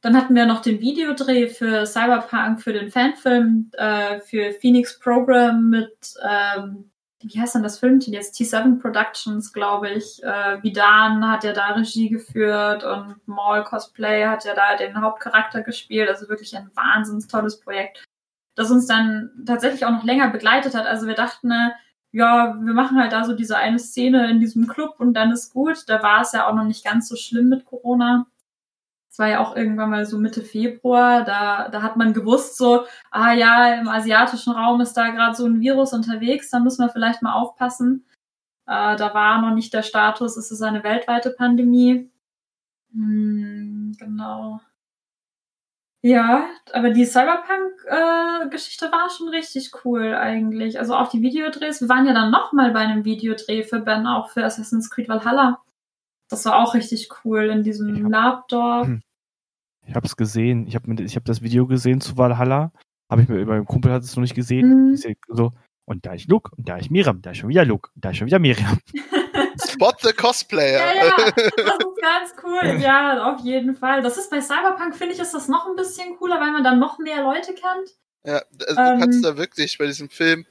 [0.00, 5.68] dann hatten wir noch den Videodreh für Cyberpunk, für den Fanfilm, äh, für Phoenix Program
[5.68, 6.90] mit ähm,
[7.26, 8.38] wie heißt denn das Filmteam jetzt?
[8.38, 10.22] T7 Productions, glaube ich.
[10.22, 15.62] Äh, Vidan hat ja da Regie geführt und Maul Cosplay hat ja da den Hauptcharakter
[15.62, 16.08] gespielt.
[16.08, 18.04] Also wirklich ein wahnsinnig tolles Projekt,
[18.54, 20.86] das uns dann tatsächlich auch noch länger begleitet hat.
[20.86, 21.70] Also wir dachten, äh,
[22.12, 25.52] ja, wir machen halt da so diese eine Szene in diesem Club und dann ist
[25.52, 25.84] gut.
[25.88, 28.26] Da war es ja auch noch nicht ganz so schlimm mit Corona.
[29.16, 32.84] Es war ja auch irgendwann mal so Mitte Februar, da, da hat man gewusst, so,
[33.10, 36.90] ah ja, im asiatischen Raum ist da gerade so ein Virus unterwegs, da müssen wir
[36.90, 38.04] vielleicht mal aufpassen.
[38.66, 42.10] Äh, da war noch nicht der Status, es ist eine weltweite Pandemie.
[42.92, 44.60] Hm, genau.
[46.02, 50.78] Ja, aber die Cyberpunk-Geschichte äh, war schon richtig cool eigentlich.
[50.78, 51.80] Also auch die Videodrehs.
[51.80, 55.62] Wir waren ja dann nochmal bei einem Videodreh für Ben, auch für Assassin's Creed Valhalla.
[56.28, 58.88] Das war auch richtig cool in diesem Labdorf.
[58.88, 59.02] Hm.
[59.86, 60.66] Ich habe es gesehen.
[60.66, 62.72] Ich habe ich hab das Video gesehen zu Valhalla.
[63.10, 64.90] Habe ich mir, meinem Kumpel hat es noch nicht gesehen.
[64.90, 65.14] Mhm.
[65.28, 65.52] So,
[65.84, 68.10] und da ist Luke, und da ist Miriam, da ist schon wieder Luke, und da
[68.10, 68.78] ist schon wieder Miriam.
[69.68, 70.78] Spot the Cosplayer.
[70.78, 72.80] Ja, ja, das ist ganz cool.
[72.80, 74.02] Ja, auf jeden Fall.
[74.02, 76.78] Das ist bei Cyberpunk, finde ich, ist das noch ein bisschen cooler, weil man dann
[76.78, 77.90] noch mehr Leute kennt.
[78.24, 80.44] Ja, also ähm, du kannst da wirklich bei diesem Film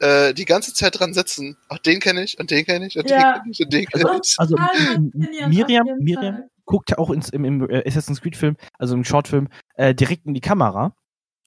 [0.00, 1.56] äh, die ganze Zeit dran sitzen.
[1.68, 3.16] Ach, den kenne ich und den kenne ich und ja.
[3.16, 4.36] den kenne ich und den kenne ich.
[4.38, 9.04] Also, also Miriam, Miriam, guckt ja auch ins, im, im äh, Assassin's Creed-Film, also im
[9.04, 10.94] Shortfilm, äh, direkt in die Kamera.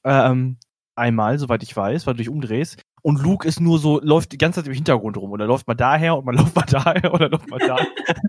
[0.04, 0.58] Ähm,
[0.96, 2.82] einmal, soweit ich weiß, weil du dich umdrehst.
[3.04, 5.32] Und Luke ist nur so, läuft die ganze Zeit im Hintergrund rum.
[5.32, 7.78] Oder läuft mal daher und man läuft mal daher oder läuft mal da.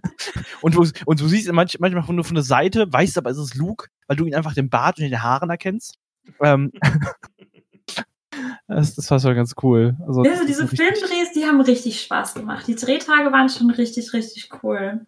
[0.63, 3.55] und, du, und du siehst manch, manchmal nur von der Seite, weißt aber, es ist
[3.55, 5.99] Luke, weil du ihn einfach den Bart und den Haaren erkennst.
[6.41, 6.73] Ähm,
[8.69, 9.97] das, das war schon ganz cool.
[10.07, 12.67] Also, also diese Filmdrehs, die haben richtig Spaß gemacht.
[12.67, 15.07] Die Drehtage waren schon richtig, richtig cool.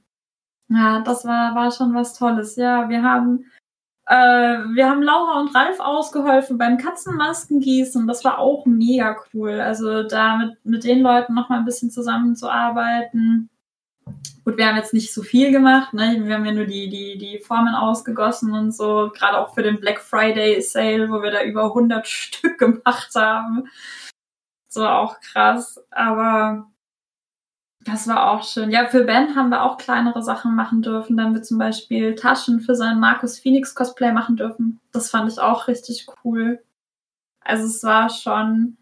[0.69, 2.57] Ja, das war, war schon was Tolles.
[2.57, 3.51] Ja, wir haben,
[4.07, 8.07] äh, wir haben Laura und Ralf ausgeholfen beim Katzenmaskengießen.
[8.07, 9.61] Das war auch mega cool.
[9.61, 13.51] Also da mit, mit den Leuten noch mal ein bisschen zusammenzuarbeiten.
[14.45, 16.21] Gut, wir haben jetzt nicht so viel gemacht, ne?
[16.23, 19.11] Wir haben ja nur die, die, die Formen ausgegossen und so.
[19.15, 23.65] Gerade auch für den Black Friday Sale, wo wir da über 100 Stück gemacht haben.
[24.69, 25.83] So auch krass.
[25.91, 26.71] Aber
[27.85, 28.71] das war auch schön.
[28.71, 31.17] Ja, für Ben haben wir auch kleinere Sachen machen dürfen.
[31.17, 34.81] Dann wir zum Beispiel Taschen für seinen Markus Phoenix Cosplay machen dürfen.
[34.93, 36.63] Das fand ich auch richtig cool.
[37.41, 38.79] Also es war schon,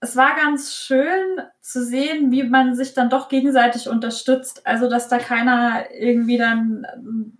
[0.00, 4.66] es war ganz schön zu sehen, wie man sich dann doch gegenseitig unterstützt.
[4.66, 7.37] Also dass da keiner irgendwie dann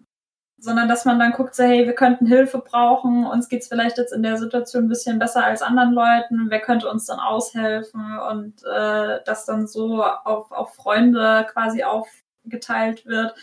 [0.61, 4.13] sondern dass man dann guckt, so, hey, wir könnten Hilfe brauchen, uns geht's vielleicht jetzt
[4.13, 8.63] in der Situation ein bisschen besser als anderen Leuten, wer könnte uns dann aushelfen und
[8.65, 13.35] äh, das dann so auf, auf Freunde quasi aufgeteilt wird.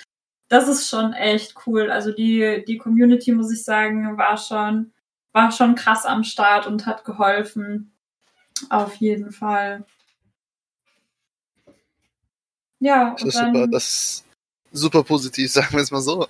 [0.49, 1.89] Das ist schon echt cool.
[1.89, 4.91] Also die, die Community, muss ich sagen, war schon,
[5.31, 7.93] war schon krass am Start und hat geholfen.
[8.69, 9.85] Auf jeden Fall.
[12.79, 13.67] Ja, das ist dann, super.
[13.67, 14.24] Das
[14.75, 16.25] super positiv, sagen wir es mal so.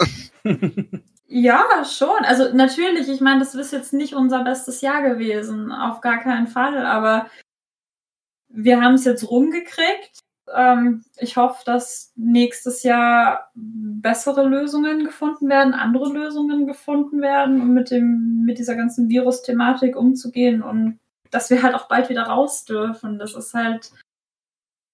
[1.28, 2.24] Ja, schon.
[2.24, 6.48] Also natürlich, ich meine, das ist jetzt nicht unser bestes Jahr gewesen, auf gar keinen
[6.48, 7.30] Fall, aber
[8.48, 10.20] wir haben es jetzt rumgekriegt.
[10.54, 17.74] Ähm, ich hoffe, dass nächstes Jahr bessere Lösungen gefunden werden, andere Lösungen gefunden werden, um
[17.74, 21.00] mit dem, mit dieser ganzen Virus-Thematik umzugehen und
[21.32, 23.18] dass wir halt auch bald wieder raus dürfen.
[23.18, 23.92] Das ist halt,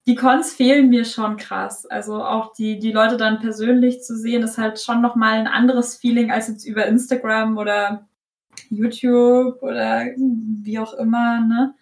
[0.06, 1.86] die Cons fehlen mir schon krass.
[1.86, 5.96] Also auch die, die Leute dann persönlich zu sehen, ist halt schon nochmal ein anderes
[5.96, 8.08] Feeling als jetzt über Instagram oder
[8.70, 11.74] YouTube oder wie auch immer, ne?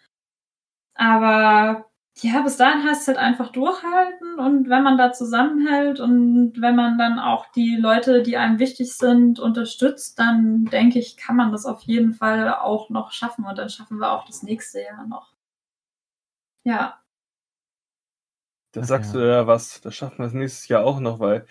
[0.94, 1.86] Aber
[2.18, 6.76] ja, bis dahin heißt es halt einfach durchhalten und wenn man da zusammenhält und wenn
[6.76, 11.52] man dann auch die Leute, die einem wichtig sind, unterstützt, dann denke ich, kann man
[11.52, 15.06] das auf jeden Fall auch noch schaffen und dann schaffen wir auch das nächste Jahr
[15.06, 15.32] noch.
[16.64, 16.99] Ja.
[18.72, 19.20] Da sagst ja.
[19.20, 21.44] du ja was, das schaffen wir das nächstes Jahr auch noch, weil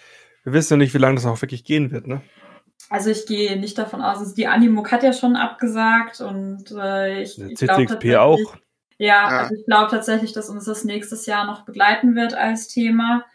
[0.44, 2.22] wir wissen ja nicht, wie lange das noch wirklich gehen wird, ne?
[2.90, 7.22] Also ich gehe nicht davon aus, also die Animuk hat ja schon abgesagt und äh,
[7.22, 8.56] ich, ich glaube auch.
[8.98, 9.28] Ja, ja.
[9.40, 13.26] also ich glaube tatsächlich, dass uns das nächstes Jahr noch begleiten wird als Thema.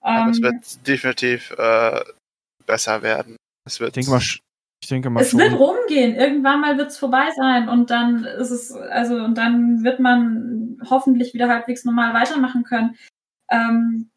[0.00, 2.00] Aber ähm, es wird definitiv äh,
[2.66, 3.36] besser werden.
[3.64, 4.22] Es wird, ich denke mal,
[4.82, 5.40] ich denke mal es schon.
[5.40, 6.16] wird rumgehen.
[6.16, 10.78] Irgendwann mal wird es vorbei sein und dann ist es, also und dann wird man
[10.90, 12.96] hoffentlich wieder halbwegs normal weitermachen können.
[13.52, 14.10] Ähm,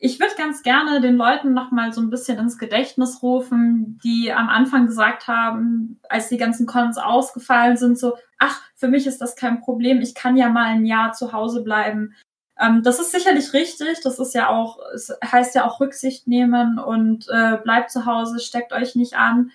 [0.00, 4.32] ich würde ganz gerne den Leuten noch mal so ein bisschen ins Gedächtnis rufen, die
[4.32, 9.20] am Anfang gesagt haben, als die ganzen Cons ausgefallen sind, so, ach, für mich ist
[9.20, 12.14] das kein Problem, ich kann ja mal ein Jahr zu Hause bleiben.
[12.60, 16.78] Ähm, das ist sicherlich richtig, das ist ja auch, es heißt ja auch Rücksicht nehmen
[16.78, 19.50] und äh, bleibt zu Hause, steckt euch nicht an.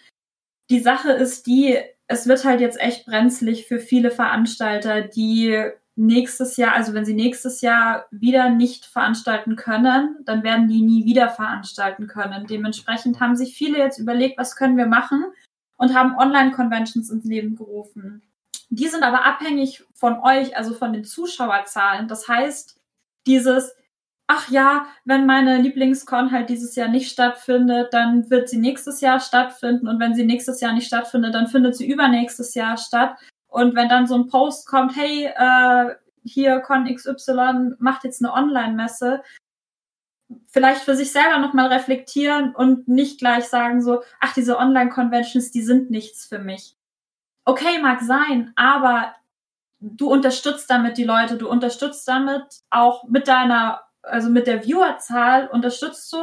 [0.69, 6.57] Die Sache ist die, es wird halt jetzt echt brenzlig für viele Veranstalter, die nächstes
[6.57, 11.29] Jahr, also wenn sie nächstes Jahr wieder nicht veranstalten können, dann werden die nie wieder
[11.29, 12.47] veranstalten können.
[12.47, 15.25] Dementsprechend haben sich viele jetzt überlegt, was können wir machen
[15.77, 18.23] und haben Online-Conventions ins Leben gerufen.
[18.69, 22.07] Die sind aber abhängig von euch, also von den Zuschauerzahlen.
[22.07, 22.79] Das heißt,
[23.27, 23.75] dieses,
[24.27, 29.19] ach ja, wenn meine Lieblingscon halt dieses Jahr nicht stattfindet, dann wird sie nächstes Jahr
[29.19, 33.15] stattfinden und wenn sie nächstes Jahr nicht stattfindet, dann findet sie übernächstes Jahr statt.
[33.53, 38.33] Und wenn dann so ein Post kommt, hey, äh, hier Con XY macht jetzt eine
[38.33, 39.21] Online-Messe,
[40.47, 45.61] vielleicht für sich selber nochmal reflektieren und nicht gleich sagen so, ach, diese Online-Conventions, die
[45.61, 46.75] sind nichts für mich.
[47.45, 49.13] Okay, mag sein, aber
[49.79, 55.47] du unterstützt damit die Leute, du unterstützt damit auch mit deiner, also mit der Viewerzahl,
[55.47, 56.17] unterstützt du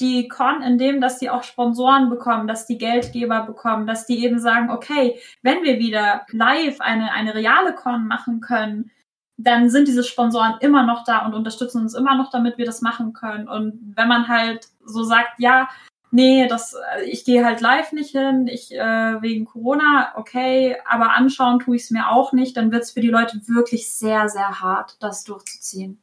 [0.00, 4.24] die Con in dem, dass die auch Sponsoren bekommen, dass die Geldgeber bekommen, dass die
[4.24, 8.90] eben sagen, okay, wenn wir wieder live eine, eine reale Con machen können,
[9.36, 12.82] dann sind diese Sponsoren immer noch da und unterstützen uns immer noch, damit wir das
[12.82, 13.48] machen können.
[13.48, 15.68] Und wenn man halt so sagt, ja,
[16.10, 21.60] nee, das, ich gehe halt live nicht hin, ich äh, wegen Corona, okay, aber anschauen
[21.60, 24.60] tue ich es mir auch nicht, dann wird es für die Leute wirklich sehr, sehr
[24.60, 26.02] hart, das durchzuziehen.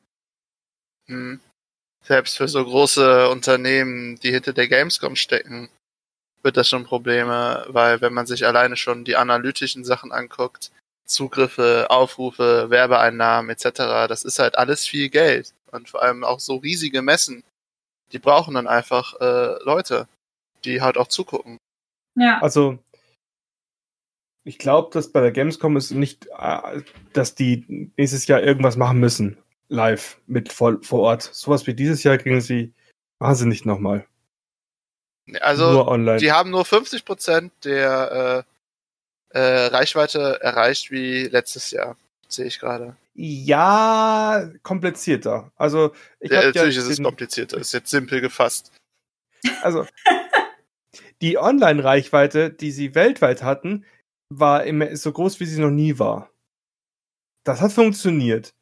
[1.08, 1.40] Hm
[2.08, 5.70] selbst für so große Unternehmen, die hinter der Gamescom stecken,
[6.42, 10.72] wird das schon Probleme, weil wenn man sich alleine schon die analytischen Sachen anguckt,
[11.06, 15.54] Zugriffe, Aufrufe, Werbeeinnahmen etc., das ist halt alles viel Geld.
[15.72, 17.44] Und vor allem auch so riesige Messen,
[18.14, 20.08] die brauchen dann einfach äh, Leute,
[20.64, 21.58] die halt auch zugucken.
[22.16, 22.40] Ja.
[22.42, 22.80] Also
[24.46, 29.00] ich glaube, dass bei der Gamescom ist nicht, äh, dass die nächstes Jahr irgendwas machen
[29.00, 29.38] müssen
[29.70, 31.24] live mit vor, vor Ort.
[31.24, 32.74] Sowas wie dieses Jahr kriegen sie
[33.20, 34.06] wahnsinnig nochmal.
[35.42, 38.46] Also, die haben nur 50 Prozent der
[39.34, 41.98] äh, äh, Reichweite erreicht wie letztes Jahr,
[42.30, 42.96] sehe ich gerade.
[43.14, 45.52] Ja, komplizierter.
[45.58, 48.72] Also, ich ja, natürlich ja ist es komplizierter, ist jetzt simpel gefasst.
[49.62, 49.86] Also,
[51.22, 53.86] die Online-Reichweite, die sie weltweit hatten,
[54.30, 56.30] war immer so groß, wie sie noch nie war.
[57.44, 58.54] Das hat funktioniert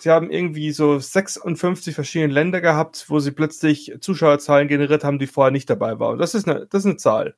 [0.00, 5.26] sie haben irgendwie so 56 verschiedene Länder gehabt, wo sie plötzlich Zuschauerzahlen generiert haben, die
[5.26, 6.18] vorher nicht dabei waren.
[6.18, 7.36] Das ist eine, das ist eine Zahl.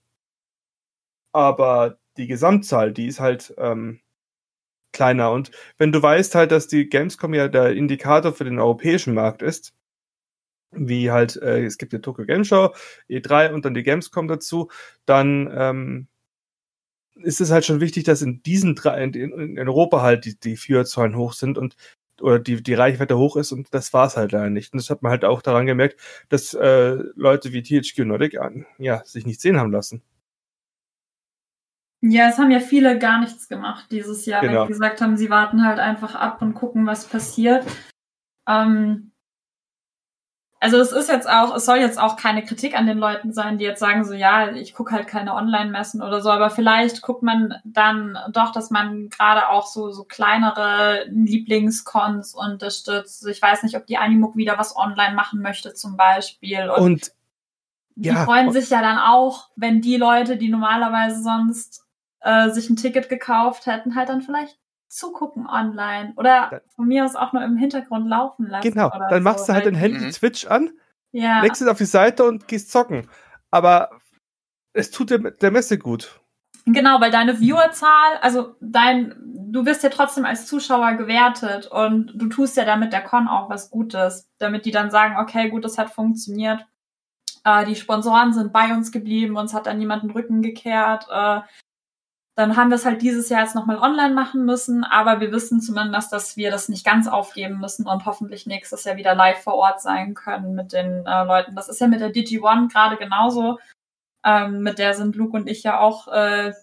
[1.32, 4.00] Aber die Gesamtzahl, die ist halt ähm,
[4.92, 5.32] kleiner.
[5.32, 9.42] Und wenn du weißt halt, dass die Gamescom ja der Indikator für den europäischen Markt
[9.42, 9.74] ist,
[10.72, 12.74] wie halt, äh, es gibt die Tokyo Game Show,
[13.08, 14.70] E3 und dann die Gamescom dazu,
[15.06, 16.08] dann ähm,
[17.16, 20.56] ist es halt schon wichtig, dass in diesen drei, in, in Europa halt die, die
[20.56, 21.76] Viewerzahlen hoch sind und
[22.22, 24.72] oder die, die Reichweite hoch ist und das war es halt leider nicht.
[24.72, 28.66] Und das hat man halt auch daran gemerkt, dass äh, Leute wie THQ Nordic an,
[28.78, 30.02] ja, sich nicht sehen haben lassen.
[32.00, 34.60] Ja, es haben ja viele gar nichts gemacht dieses Jahr, genau.
[34.60, 37.64] weil sie gesagt haben, sie warten halt einfach ab und gucken, was passiert.
[38.48, 39.11] Ähm,
[40.62, 43.58] also es ist jetzt auch, es soll jetzt auch keine Kritik an den Leuten sein,
[43.58, 47.24] die jetzt sagen so, ja, ich gucke halt keine Online-Messen oder so, aber vielleicht guckt
[47.24, 53.26] man dann doch, dass man gerade auch so, so kleinere Lieblingscons unterstützt.
[53.26, 56.70] Ich weiß nicht, ob die Animuk wieder was online machen möchte zum Beispiel.
[56.70, 57.12] Und, Und
[57.96, 58.24] die ja.
[58.24, 61.84] freuen sich ja dann auch, wenn die Leute, die normalerweise sonst
[62.20, 64.61] äh, sich ein Ticket gekauft hätten, halt dann vielleicht
[64.92, 68.70] zugucken online oder von mir aus auch nur im Hintergrund laufen lassen.
[68.70, 69.24] genau, oder dann so.
[69.24, 70.10] machst du halt dein Handy Mhm.
[70.10, 70.70] Twitch an,
[71.12, 71.40] ja.
[71.40, 73.08] legst es auf die Seite und gehst zocken.
[73.50, 73.90] Aber
[74.74, 76.20] es tut der, der Messe gut.
[76.66, 79.14] Genau, weil deine Viewerzahl, also dein,
[79.50, 83.48] du wirst ja trotzdem als Zuschauer gewertet und du tust ja damit der Con auch
[83.50, 86.64] was Gutes, damit die dann sagen, okay, gut, das hat funktioniert.
[87.44, 91.06] Äh, die Sponsoren sind bei uns geblieben, uns hat dann niemand den Rücken gekehrt.
[91.10, 91.40] Äh,
[92.34, 95.60] dann haben wir es halt dieses Jahr jetzt nochmal online machen müssen, aber wir wissen
[95.60, 99.54] zumindest, dass wir das nicht ganz aufgeben müssen und hoffentlich nächstes Jahr wieder live vor
[99.54, 101.54] Ort sein können mit den äh, Leuten.
[101.54, 103.58] Das ist ja mit der Digi One gerade genauso.
[104.24, 106.54] Ähm, mit der sind Luke und ich ja auch äh,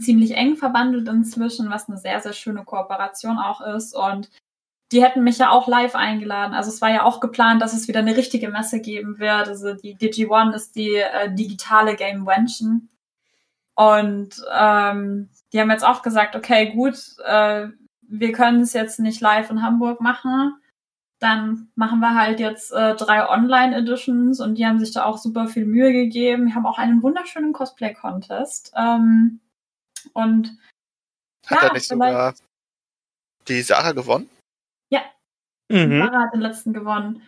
[0.00, 3.94] ziemlich eng verbandelt inzwischen, was eine sehr, sehr schöne Kooperation auch ist.
[3.94, 4.30] Und
[4.90, 6.54] die hätten mich ja auch live eingeladen.
[6.54, 9.48] Also es war ja auch geplant, dass es wieder eine richtige Messe geben wird.
[9.48, 12.88] Also die Digi One ist die äh, digitale Gamevention.
[13.82, 17.68] Und ähm, die haben jetzt auch gesagt, okay, gut, äh,
[18.02, 20.54] wir können es jetzt nicht live in Hamburg machen.
[21.18, 25.46] Dann machen wir halt jetzt äh, drei Online-Editions und die haben sich da auch super
[25.46, 26.46] viel Mühe gegeben.
[26.46, 28.72] Wir haben auch einen wunderschönen Cosplay-Contest.
[28.76, 29.40] Ähm,
[30.12, 30.58] und
[31.46, 32.34] Hat Ja, er nicht vielleicht- sogar
[33.48, 34.28] die Sache gewonnen?
[35.70, 36.00] Mhm.
[36.00, 37.22] Sarah hat den letzten gewonnen.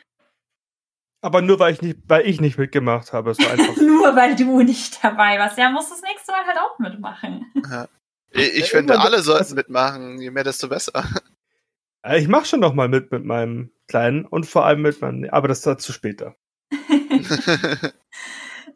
[1.24, 3.30] Aber nur weil ich nicht, weil ich nicht mitgemacht habe.
[3.30, 3.76] Es war einfach.
[3.78, 5.56] Nur weil du nicht dabei warst.
[5.56, 7.46] Ja, musst das nächste Mal halt auch mitmachen.
[8.37, 10.20] Ich, ich Ja, finde, alle sollten also- mitmachen.
[10.20, 11.04] Je mehr, desto besser.
[12.16, 15.30] Ich mache schon noch mal mit mit meinem Kleinen und vor allem mit meinem.
[15.30, 16.34] Aber das dazu später.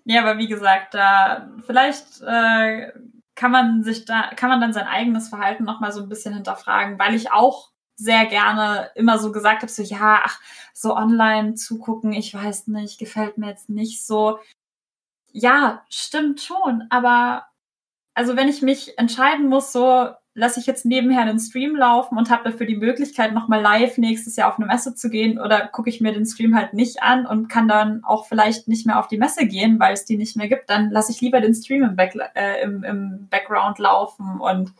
[0.05, 2.93] Ja, aber wie gesagt, da vielleicht äh,
[3.35, 6.99] kann man sich da, kann man dann sein eigenes Verhalten nochmal so ein bisschen hinterfragen,
[6.99, 10.41] weil ich auch sehr gerne immer so gesagt habe, so ja, ach,
[10.73, 14.39] so online zugucken, ich weiß nicht, gefällt mir jetzt nicht so.
[15.33, 17.47] Ja, stimmt schon, aber
[18.15, 22.31] also wenn ich mich entscheiden muss, so lasse ich jetzt nebenher den Stream laufen und
[22.31, 25.91] habe dafür die Möglichkeit, nochmal live nächstes Jahr auf eine Messe zu gehen oder gucke
[25.91, 29.09] ich mir den Stream halt nicht an und kann dann auch vielleicht nicht mehr auf
[29.09, 31.83] die Messe gehen, weil es die nicht mehr gibt, dann lasse ich lieber den Stream
[31.83, 34.73] im, Back äh, im, im Background laufen und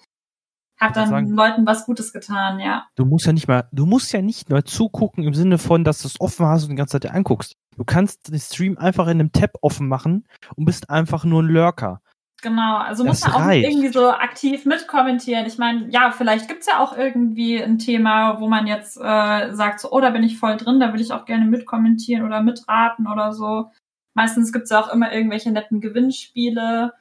[0.81, 2.87] Ich dann sagen- Leuten was Gutes getan, ja.
[2.97, 6.03] Du musst ja nicht mal, du musst ja nicht nur zugucken im Sinne von, dass
[6.03, 7.55] du es offen hast und die ganze Zeit dir anguckst.
[7.77, 11.49] Du kannst den Stream einfach in einem Tab offen machen und bist einfach nur ein
[11.49, 12.01] Lurker.
[12.41, 13.69] Genau, also muss Das man auch nicht reicht.
[13.69, 15.45] irgendwie so aktiv mitkommentieren.
[15.47, 19.81] Ich meine, ja, vielleicht gibt's ja auch irgendwie ein Thema, wo man jetzt äh, sagt,
[19.81, 23.09] so, oh, da bin ich voll drin, da will ich auch gerne mitkommentieren oder mitraten
[23.09, 23.73] oder so.
[24.15, 26.93] Meistens gibt's ja auch immer irgendwelche netten Gewinnspiele.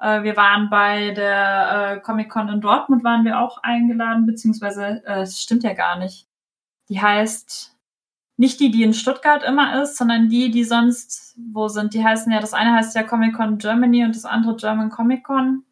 [0.00, 5.22] Äh, wir waren bei der äh, Comic-Con in Dortmund, waren wir auch eingeladen, beziehungsweise, äh,
[5.22, 6.26] es stimmt ja gar nicht.
[6.88, 7.76] Die heißt
[8.36, 11.92] nicht die, die in Stuttgart immer ist, sondern die, die sonst wo sind.
[11.92, 15.24] Die heißen ja, das eine heißt ja Comic Con Germany und das andere German Comic
[15.24, 15.64] Con.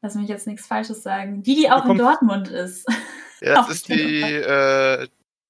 [0.00, 1.42] Lass mich jetzt nichts Falsches sagen.
[1.42, 2.88] Die, die auch in Dortmund ist.
[3.42, 5.06] Ja, das ist die äh,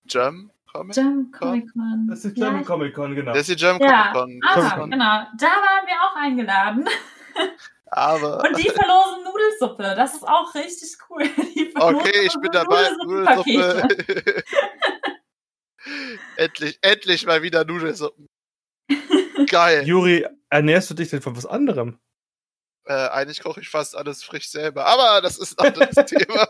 [0.06, 0.94] Germ Comic.
[0.94, 2.06] German Comic Con.
[2.08, 3.32] Das ist ja, German ich- Comic Con, genau.
[3.32, 4.50] Das ist die German Ja, Comic Con.
[4.50, 4.90] ah, Comic-Con.
[4.90, 5.26] genau.
[5.38, 6.88] Da waren wir auch eingeladen.
[7.92, 9.82] Aber Und die verlosen Nudelsuppe.
[9.96, 11.24] Das ist auch richtig cool.
[11.56, 12.88] Die verlosen okay, ich bin dabei.
[13.04, 13.88] Nudelsuppe.
[16.36, 18.26] endlich, endlich mal wieder Nudelsuppen.
[19.48, 19.86] Geil.
[19.86, 21.98] Juri, ernährst du dich denn von was anderem?
[22.84, 26.46] Äh, eigentlich koche ich fast alles frisch selber, aber das ist ein anderes Thema.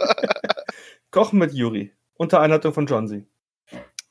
[1.10, 1.94] Kochen mit Juri.
[2.14, 3.26] Unter Einleitung von Johnsy.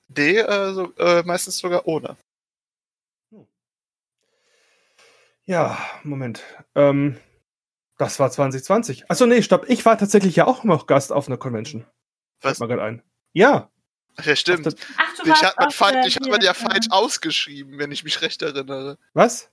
[0.09, 2.17] D, äh, so, äh, meistens sogar ohne.
[5.45, 6.43] Ja, Moment.
[6.75, 7.17] Ähm,
[7.97, 9.09] das war 2020.
[9.09, 9.65] Achso, nee, stopp.
[9.67, 11.85] Ich war tatsächlich ja auch noch Gast auf einer Convention.
[12.41, 12.57] Was?
[12.57, 13.03] Fällt mir gerade ein.
[13.33, 13.69] Ja.
[14.17, 14.67] Ach ja, stimmt.
[14.97, 18.21] Ach, du Ich habe man falsch, ich hab man ja falsch ausgeschrieben, wenn ich mich
[18.21, 18.97] recht erinnere.
[19.13, 19.51] Was?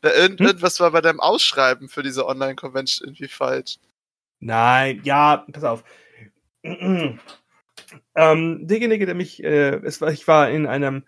[0.00, 0.46] Da, irgend, Hm?
[0.46, 3.78] Irgendwas war bei deinem Ausschreiben für diese Online-Convention irgendwie falsch.
[4.40, 5.84] Nein, ja, pass auf.
[8.14, 11.04] Ähm, derjenige, der mich, äh, es war, ich war in einem,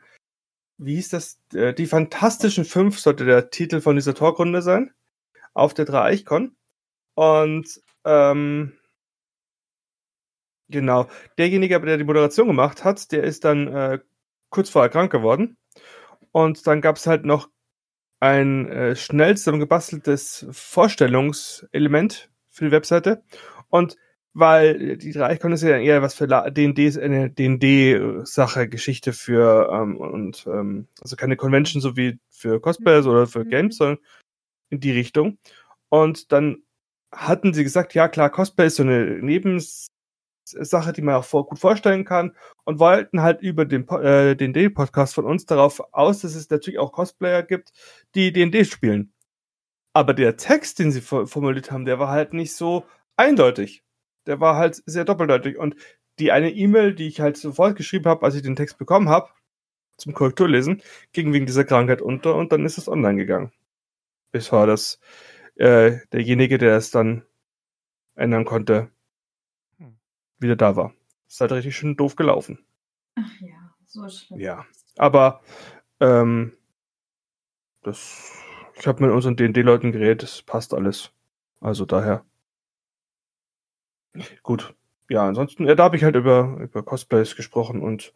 [0.79, 1.41] wie hieß das?
[1.55, 4.93] Äh, die Fantastischen Fünf sollte der Titel von dieser Talkrunde sein.
[5.55, 6.57] Auf der Dreieichkon.
[7.15, 8.73] Und, ähm,
[10.69, 11.09] genau,
[11.39, 13.99] derjenige, der die Moderation gemacht hat, der ist dann äh,
[14.51, 15.57] kurz vorher krank geworden.
[16.33, 17.49] Und dann gab es halt noch
[18.21, 23.23] ein äh, schnell zusammengebasteltes Vorstellungselement für die Webseite.
[23.69, 23.97] Und
[24.35, 27.39] weil die Dreiecon ist ja eher was für D&D-Sache,
[28.69, 33.77] Geschichte für ähm, und ähm, also keine Convention so wie für Cosplayers oder für Games,
[33.77, 33.99] sondern
[34.71, 35.39] in die Richtung.
[35.89, 36.65] Und dann
[37.13, 41.61] hatten sie gesagt, ja klar, Cosplay ist so eine Nebensache, die man auch vor, gut
[41.61, 46.51] vorstellen kann und wollten halt über den äh, D&D-Podcast von uns darauf aus, dass es
[46.51, 47.73] natürlich auch Cosplayer gibt,
[48.17, 49.13] die D&D spielen.
[49.93, 52.85] Aber der Text, den sie formuliert haben, der war halt nicht so
[53.17, 53.84] eindeutig
[54.27, 55.59] der war halt sehr doppeldeutig.
[55.59, 55.77] Und
[56.19, 59.31] die eine E-Mail, die ich halt sofort geschrieben habe, als ich den Text bekommen habe,
[59.97, 63.53] zum Korrekturlesen, ging wegen dieser Krankheit unter und dann ist es online gegangen.
[64.33, 64.99] Bis war das
[65.57, 67.23] äh, derjenige, der es dann
[68.17, 68.91] ändern konnte,
[70.39, 70.95] wieder da war.
[71.29, 72.65] Ist halt richtig schön doof gelaufen.
[73.17, 74.41] Ach ja, so schlimm.
[74.41, 74.67] Ja,
[74.97, 75.43] aber
[76.01, 76.53] ähm,
[77.83, 78.33] das,
[78.79, 81.13] ich habe mit unseren D&D-Leuten geredet, das passt alles.
[81.61, 82.25] Also daher.
[84.43, 84.75] Gut.
[85.11, 88.15] Ja, ansonsten, ja, da habe ich halt über, über Cosplays gesprochen und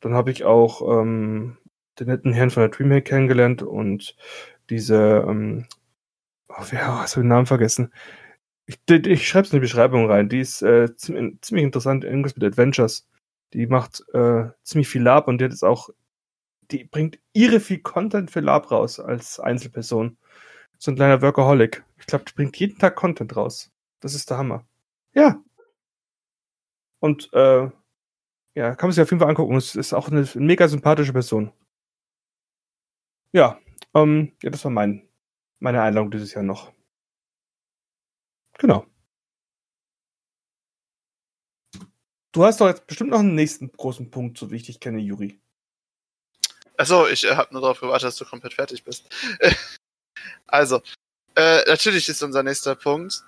[0.00, 1.56] dann habe ich auch ähm,
[1.98, 4.16] den netten Herrn von der Dreamhack kennengelernt und
[4.68, 5.66] diese, ähm,
[6.48, 7.92] oh, wer hast du den Namen vergessen?
[8.66, 10.28] Ich, ich schreibe es in die Beschreibung rein.
[10.28, 13.08] Die ist äh, ziemlich, ziemlich interessant, irgendwas mit Adventures.
[13.52, 15.90] Die macht äh, ziemlich viel Lab und die hat jetzt auch,
[16.70, 20.18] die bringt ihre viel Content für Lab raus als Einzelperson.
[20.78, 21.84] So ein kleiner Workaholic.
[21.98, 23.70] Ich glaube, die bringt jeden Tag Content raus.
[24.00, 24.66] Das ist der Hammer.
[25.16, 25.42] Ja.
[27.00, 27.70] Und äh,
[28.54, 29.56] ja, kann man sich auf jeden Fall angucken.
[29.56, 31.52] Es ist auch eine mega sympathische Person.
[33.32, 33.58] Ja,
[33.94, 35.08] ähm, ja, das war mein,
[35.58, 36.72] meine Einladung dieses Jahr noch.
[38.58, 38.86] Genau.
[42.32, 44.98] Du hast doch jetzt bestimmt noch einen nächsten großen Punkt, so wie ich dich kenne,
[45.00, 45.40] Juri.
[46.76, 49.08] Achso, ich äh, habe nur darauf gewartet, dass du komplett fertig bist.
[50.46, 50.82] also,
[51.34, 53.24] äh, natürlich ist unser nächster Punkt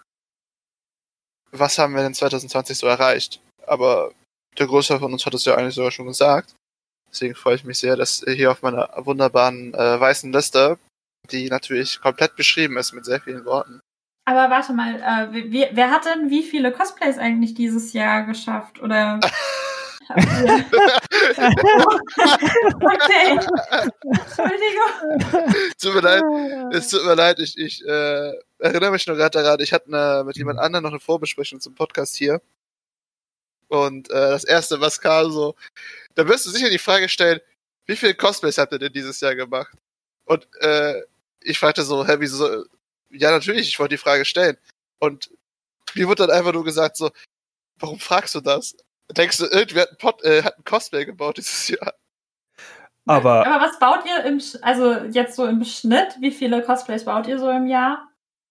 [1.52, 3.40] was haben wir denn 2020 so erreicht?
[3.66, 4.12] Aber
[4.58, 6.54] der Großteil von uns hat es ja eigentlich sogar schon gesagt.
[7.10, 10.78] Deswegen freue ich mich sehr, dass hier auf meiner wunderbaren äh, weißen Liste,
[11.30, 13.80] die natürlich komplett beschrieben ist mit sehr vielen Worten.
[14.26, 18.78] Aber warte mal, äh, wer, wer hat denn wie viele Cosplays eigentlich dieses Jahr geschafft?
[18.82, 19.20] Oder
[20.10, 20.26] okay.
[24.04, 24.92] Entschuldigung.
[25.80, 26.22] Tut mir leid.
[26.72, 27.38] Es tut mir leid.
[27.38, 30.90] Ich, ich äh, erinnere mich nur gerade daran, ich hatte eine, mit jemand anderem noch
[30.90, 32.40] eine Vorbesprechung zum Podcast hier.
[33.68, 35.54] Und äh, das erste, was kam, so,
[36.14, 37.40] da wirst du sicher die Frage stellen,
[37.86, 39.72] wie viele Cosplays habt ihr denn dieses Jahr gemacht?
[40.24, 41.02] Und äh,
[41.42, 42.64] ich fragte so, hä, wieso?
[43.10, 44.56] Ja, natürlich, ich wollte die Frage stellen.
[44.98, 45.30] Und
[45.94, 47.10] mir wurde dann einfach nur gesagt so,
[47.78, 48.76] warum fragst du das?
[49.10, 51.94] Denkst du, irgendwer hat ein, Pod, äh, hat ein Cosplay gebaut dieses Jahr?
[53.06, 56.16] Aber, Aber was baut ihr im, also jetzt so im Schnitt?
[56.20, 58.07] Wie viele Cosplays baut ihr so im Jahr?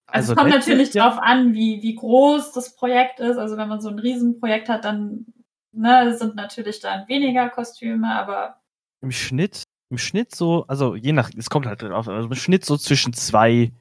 [0.07, 1.09] Also, also es kommt natürlich Jahr?
[1.09, 3.37] drauf an, wie, wie groß das Projekt ist.
[3.37, 5.25] Also wenn man so ein Riesenprojekt hat, dann
[5.73, 8.61] ne, sind natürlich dann weniger Kostüme, aber.
[9.01, 12.65] Im Schnitt, im Schnitt so, also je nach, es kommt halt drauf, also im Schnitt
[12.65, 13.71] so zwischen zwei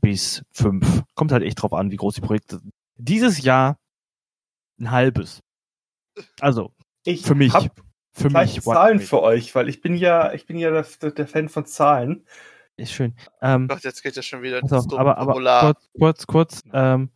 [0.00, 1.02] bis fünf.
[1.14, 2.70] Kommt halt echt drauf an, wie groß die Projekte sind.
[2.96, 3.76] Dieses Jahr
[4.80, 5.40] ein halbes.
[6.40, 6.72] Also,
[7.04, 7.52] ich für mich.
[7.52, 7.70] Hab
[8.12, 8.60] für mich.
[8.60, 12.26] Zahlen für euch, weil ich bin ja, ich bin ja der, der Fan von Zahlen.
[12.76, 13.14] Ist schön.
[13.40, 16.62] Ähm, Gott, jetzt geht ja schon wieder also, aber, aber kurz, kurz, kurz.
[16.72, 17.10] Ähm,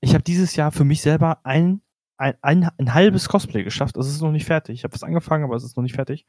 [0.00, 1.82] ich habe dieses Jahr für mich selber ein,
[2.16, 3.96] ein, ein, ein halbes Cosplay geschafft.
[3.96, 4.74] Es ist noch nicht fertig.
[4.74, 6.26] Ich habe was angefangen, aber es ist noch nicht fertig.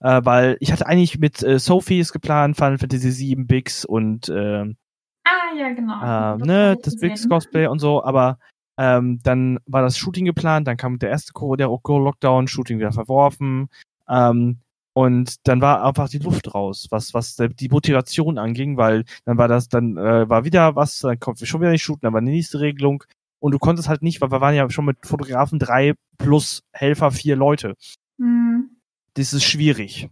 [0.00, 4.76] Äh, weil ich hatte eigentlich mit äh, Sophies geplant, Final Fantasy VII, Bix und ähm,
[5.24, 6.34] Ah, ja, genau.
[6.34, 8.38] Äh, ne, das Bix Cosplay und so, aber
[8.78, 13.68] ähm, dann war das Shooting geplant, dann kam der erste Lockdown, Shooting wieder verworfen.
[14.08, 14.58] Ähm,
[14.94, 19.48] und dann war einfach die Luft raus, was, was die Motivation anging, weil dann war
[19.48, 22.20] das, dann äh, war wieder was, dann kommt wir schon wieder nicht shooten, dann war
[22.20, 23.04] die nächste Regelung.
[23.40, 27.10] Und du konntest halt nicht, weil wir waren ja schon mit Fotografen drei plus Helfer
[27.10, 27.74] vier Leute.
[28.18, 28.76] Mhm.
[29.14, 30.08] Das ist schwierig.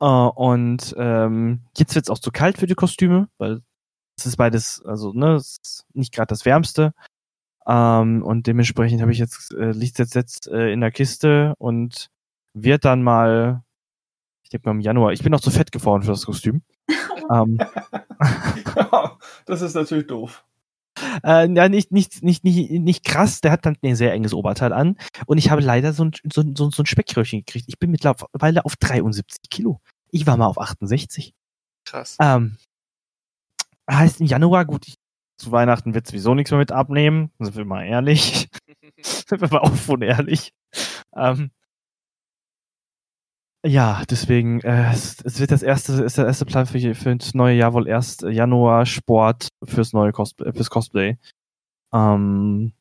[0.00, 3.62] Uh, und ähm, jetzt wird's auch zu kalt für die Kostüme, weil
[4.16, 6.92] es ist beides, also ne, es ist nicht gerade das Wärmste.
[7.66, 12.10] Ähm, und dementsprechend habe ich jetzt, äh, liegt jetzt, jetzt äh, in der Kiste und
[12.54, 13.63] wird dann mal,
[14.44, 16.62] ich denke mal im Januar, ich bin noch zu fett geworden für das Kostüm.
[17.32, 17.58] ähm,
[19.46, 20.44] das ist natürlich doof.
[21.24, 24.72] Äh, ja, nicht, nicht, nicht, nicht, nicht krass, der hat dann ein sehr enges Oberteil
[24.72, 24.96] an.
[25.26, 27.66] Und ich habe leider so ein, so, so, so ein Speckröhrchen gekriegt.
[27.68, 29.80] Ich bin mittlerweile auf 73 Kilo.
[30.10, 31.34] Ich war mal auf 68.
[31.84, 32.16] Krass.
[32.20, 32.58] Ähm,
[33.90, 34.96] heißt im Januar, gut, ich
[35.36, 37.32] zu Weihnachten wird sowieso nichts mehr mit abnehmen.
[37.40, 38.48] Sind wir mal ehrlich.
[39.02, 40.52] sind wir mal offen und ehrlich.
[41.16, 41.50] Ähm,
[43.64, 47.56] ja, deswegen, äh, es, wird das erste, ist der erste Plan für, für das neue
[47.56, 51.18] Jahr wohl erst Januar Sport fürs neue Cosplay, fürs Cosplay.
[51.92, 52.74] Ähm,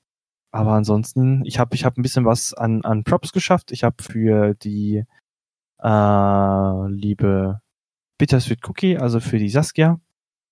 [0.51, 3.71] aber ansonsten, ich habe ich hab ein bisschen was an, an Props geschafft.
[3.71, 5.03] Ich habe für die
[5.81, 7.61] äh, liebe
[8.17, 9.99] Bittersweet Cookie, also für die Saskia,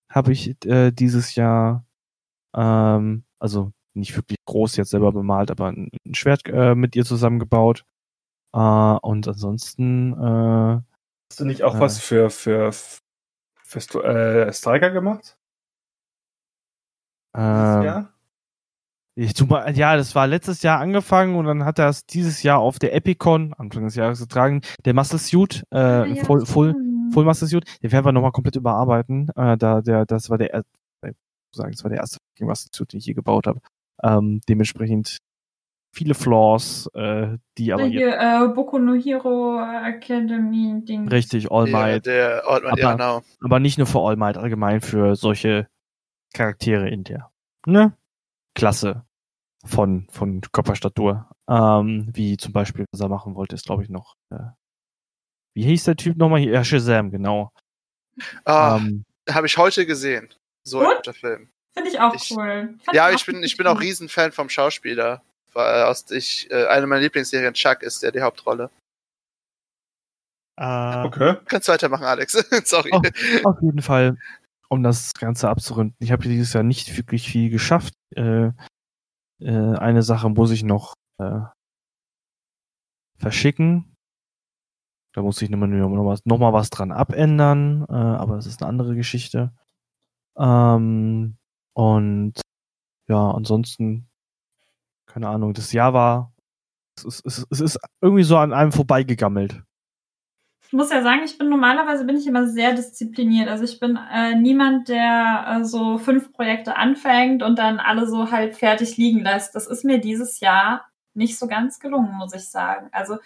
[0.10, 1.86] habe ich äh, dieses Jahr,
[2.56, 7.06] ähm, also nicht wirklich groß jetzt selber bemalt, aber ein, ein Schwert äh, mit ihr
[7.06, 7.86] zusammengebaut.
[8.54, 8.60] Äh,
[9.02, 10.82] und ansonsten äh,
[11.32, 11.80] Hast du nicht auch Äh.
[11.80, 12.72] was für, für,
[13.64, 15.38] für Sto- äh, Striker gemacht?
[17.36, 18.14] ähm, ja?
[19.16, 22.44] Ich tu mal, ja, das war letztes Jahr angefangen und dann hat er es dieses
[22.44, 24.62] Jahr auf der Epicon Anfang des Jahres getragen.
[24.86, 26.76] Der Muscle Suit, äh, Ah, ja, Full, Full.
[27.14, 29.30] Full Muscle Suit, den werden wir nochmal komplett überarbeiten.
[29.36, 30.64] Äh, da, der, das war der, er-
[31.02, 31.14] äh,
[31.54, 33.60] sagen, das war der erste fucking Muscle Suit, den ich je gebaut habe.
[34.02, 35.18] Ähm, dementsprechend
[35.92, 41.08] viele Flaws, äh, die aber jetzt Hier, äh, Boku no Hero Academy Ding.
[41.10, 43.22] richtig All Der, Might, der Old Man, ja, Aber- genau.
[43.44, 45.68] aber nicht nur für All Might, allgemein für solche
[46.34, 47.30] Charaktere in der
[47.66, 47.94] ne?
[48.56, 49.06] Klasse
[49.66, 51.30] von, von Körperstatur.
[51.50, 54.16] Ähm, wie zum Beispiel, was er machen wollte, ist, glaube ich, noch.
[54.30, 54.38] Äh,
[55.54, 56.40] wie hieß der Typ nochmal?
[56.40, 56.54] hier?
[56.54, 57.52] Ja, Shazam, genau.
[58.46, 60.30] Ah, Ähm, habe ich heute gesehen.
[60.64, 61.50] So ein guter Film.
[61.74, 62.76] Finde ich auch Ich- cool.
[62.84, 63.80] Fand Ja, ich bin, ich bin auch.
[63.80, 65.22] Riesenfan vom Schauspieler.
[65.54, 68.70] Weil aus ich, äh, eine meiner Lieblingsserien, Chuck, ist der die Hauptrolle.
[70.58, 71.38] äh, Okay.
[71.46, 72.34] Kannst weitermachen, Alex.
[72.66, 72.90] Sorry.
[72.94, 73.02] Oh.
[73.50, 74.18] Auf jeden Fall,
[74.70, 75.96] um das Ganze abzurunden.
[76.00, 77.94] Ich habe dieses Jahr nicht wirklich viel geschafft.
[78.16, 78.52] Äh,
[79.42, 81.42] äh, eine Sache muss ich noch äh,
[83.18, 83.96] verschicken.
[85.14, 88.62] Da muss ich nochmal noch was, noch mal was dran abändern, äh, aber das ist
[88.62, 89.52] eine andere Geschichte.
[90.38, 91.38] Ähm,
[91.74, 92.34] und
[93.10, 94.08] ja, ansonsten,
[95.14, 96.34] keine Ahnung, das Jahr war,
[96.98, 99.62] es ist, es es ist irgendwie so an einem vorbeigegammelt.
[100.72, 103.50] Ich muss ja sagen, ich bin normalerweise bin ich immer sehr diszipliniert.
[103.50, 108.32] Also ich bin äh, niemand, der äh, so fünf Projekte anfängt und dann alle so
[108.32, 109.54] halb fertig liegen lässt.
[109.54, 112.88] Das ist mir dieses Jahr nicht so ganz gelungen, muss ich sagen.
[112.94, 113.18] Also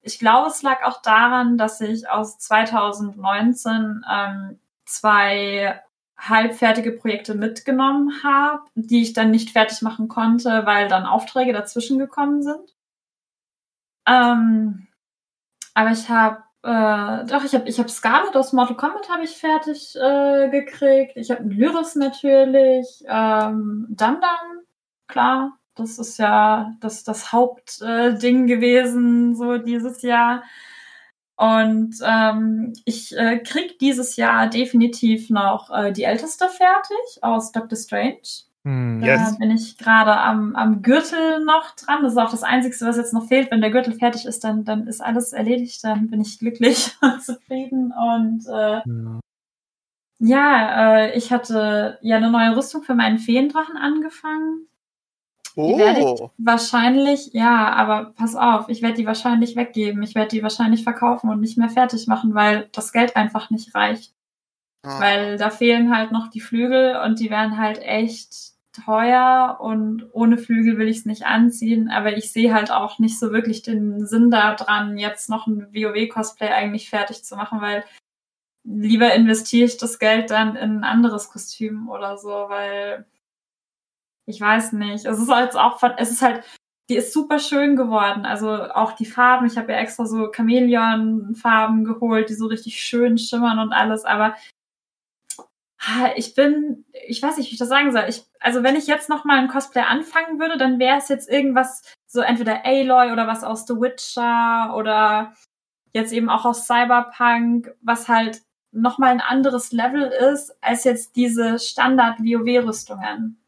[0.00, 5.82] ich glaube, es lag auch daran, dass ich aus 2019 ähm, zwei
[6.18, 11.98] halbfertige Projekte mitgenommen habe, die ich dann nicht fertig machen konnte, weil dann Aufträge dazwischen
[11.98, 12.74] gekommen sind.
[14.08, 14.86] Ähm,
[15.74, 19.36] aber ich habe äh, doch, ich habe ich hab Scarlet aus Mortal Kombat habe ich
[19.36, 21.16] fertig äh, gekriegt.
[21.16, 24.18] Ich habe Lyris natürlich, ähm, Dum,
[25.06, 25.58] klar.
[25.76, 30.42] Das ist ja das, das Hauptding äh, gewesen, so dieses Jahr.
[31.36, 37.76] Und ähm, ich äh, krieg dieses Jahr definitiv noch äh, die Älteste fertig aus Doctor
[37.76, 38.20] Strange.
[38.64, 39.38] Da Yes.
[39.38, 42.02] bin ich gerade am, am Gürtel noch dran.
[42.02, 43.50] Das ist auch das Einzige, was jetzt noch fehlt.
[43.52, 45.84] Wenn der Gürtel fertig ist, dann, dann ist alles erledigt.
[45.84, 47.92] Dann bin ich glücklich und zufrieden.
[47.92, 49.20] Und äh, Ja.
[50.18, 54.66] ja, äh, ich hatte ja eine neue Rüstung für meinen Feendrachen angefangen.
[55.56, 56.30] Die werde ich Oh.
[56.38, 60.02] wahrscheinlich, ja, aber pass auf, ich werde die wahrscheinlich weggeben.
[60.02, 63.74] Ich werde die wahrscheinlich verkaufen und nicht mehr fertig machen, weil das Geld einfach nicht
[63.74, 64.12] reicht.
[64.82, 65.00] Ah.
[65.00, 68.54] Weil da fehlen halt noch die Flügel und die wären halt echt
[68.84, 73.18] teuer und ohne Flügel will ich es nicht anziehen, aber ich sehe halt auch nicht
[73.18, 77.84] so wirklich den Sinn daran, jetzt noch ein WoW-Cosplay eigentlich fertig zu machen, weil
[78.64, 83.06] lieber investiere ich das Geld dann in ein anderes Kostüm oder so, weil
[84.26, 85.06] ich weiß nicht.
[85.06, 86.44] Es ist halt auch von, es ist halt,
[86.88, 88.26] die ist super schön geworden.
[88.26, 89.46] Also auch die Farben.
[89.46, 94.04] Ich habe ja extra so Chamäleon-Farben geholt, die so richtig schön schimmern und alles.
[94.04, 94.36] Aber
[96.16, 98.04] ich bin, ich weiß nicht, wie ich das sagen soll.
[98.08, 101.28] Ich, also wenn ich jetzt noch mal ein Cosplay anfangen würde, dann wäre es jetzt
[101.28, 105.34] irgendwas so entweder Aloy oder was aus The Witcher oder
[105.92, 111.16] jetzt eben auch aus Cyberpunk, was halt noch mal ein anderes Level ist als jetzt
[111.16, 113.40] diese Standard WoW-Rüstungen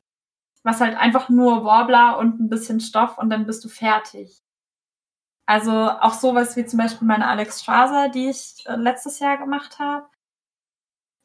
[0.65, 4.43] was halt einfach nur Warbler und ein bisschen Stoff und dann bist du fertig.
[5.47, 9.79] Also auch sowas wie zum Beispiel meine Alex Strasser, die ich äh, letztes Jahr gemacht
[9.79, 10.07] habe.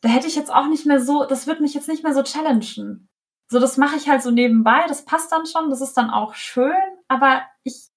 [0.01, 2.23] Da hätte ich jetzt auch nicht mehr so, das wird mich jetzt nicht mehr so
[2.23, 3.09] challengen.
[3.49, 6.33] So, das mache ich halt so nebenbei, das passt dann schon, das ist dann auch
[6.35, 6.73] schön,
[7.07, 7.89] aber ich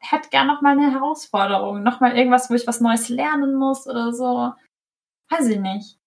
[0.00, 3.86] hätte gern noch mal eine Herausforderung, noch mal irgendwas, wo ich was Neues lernen muss
[3.86, 4.54] oder so.
[5.30, 5.98] Weiß ich nicht.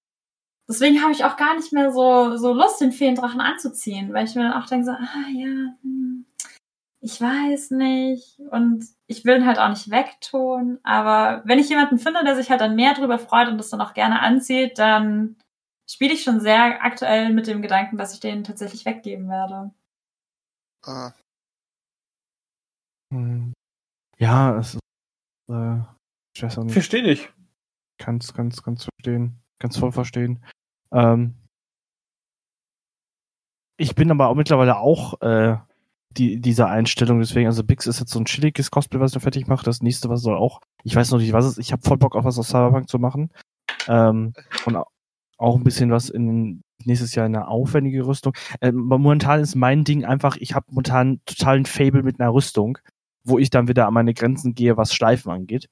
[0.72, 4.36] Deswegen habe ich auch gar nicht mehr so, so Lust, den Feendrachen anzuziehen, weil ich
[4.36, 6.26] mir dann auch denke so, ah ja, hm,
[7.02, 8.40] ich weiß nicht.
[8.52, 10.80] Und ich will ihn halt auch nicht wegtun.
[10.84, 13.82] Aber wenn ich jemanden finde, der sich halt dann mehr drüber freut und das dann
[13.82, 15.36] auch gerne anzieht, dann
[15.90, 19.72] spiele ich schon sehr aktuell mit dem Gedanken, dass ich den tatsächlich weggeben werde.
[20.86, 21.12] Ah.
[23.14, 23.52] Hm.
[24.20, 24.80] Ja, es ist,
[25.52, 25.80] äh,
[26.34, 26.72] ich weiß auch nicht.
[26.72, 27.30] Verstehe dich.
[27.98, 29.38] Kannst, kannst, kannst verstehen.
[29.60, 30.42] Kannst voll verstehen.
[30.92, 31.36] Ähm,
[33.78, 35.58] ich bin aber auch mittlerweile auch äh,
[36.12, 37.20] die, dieser Einstellung.
[37.20, 39.66] Deswegen, also Bix ist jetzt so ein chilliges Cosplay, was ich noch fertig mache.
[39.66, 41.66] Das nächste, was soll auch, ich weiß noch nicht, was es ist.
[41.66, 43.32] Ich habe voll Bock auf was aus Cyberpunk zu machen.
[43.88, 44.34] Ähm,
[44.66, 44.78] und
[45.38, 48.34] auch ein bisschen was in nächstes Jahr eine aufwendige Rüstung.
[48.62, 52.78] Ähm, momentan ist mein Ding einfach, ich habe momentan totalen Fable mit einer Rüstung,
[53.24, 55.70] wo ich dann wieder an meine Grenzen gehe, was Schleifen angeht.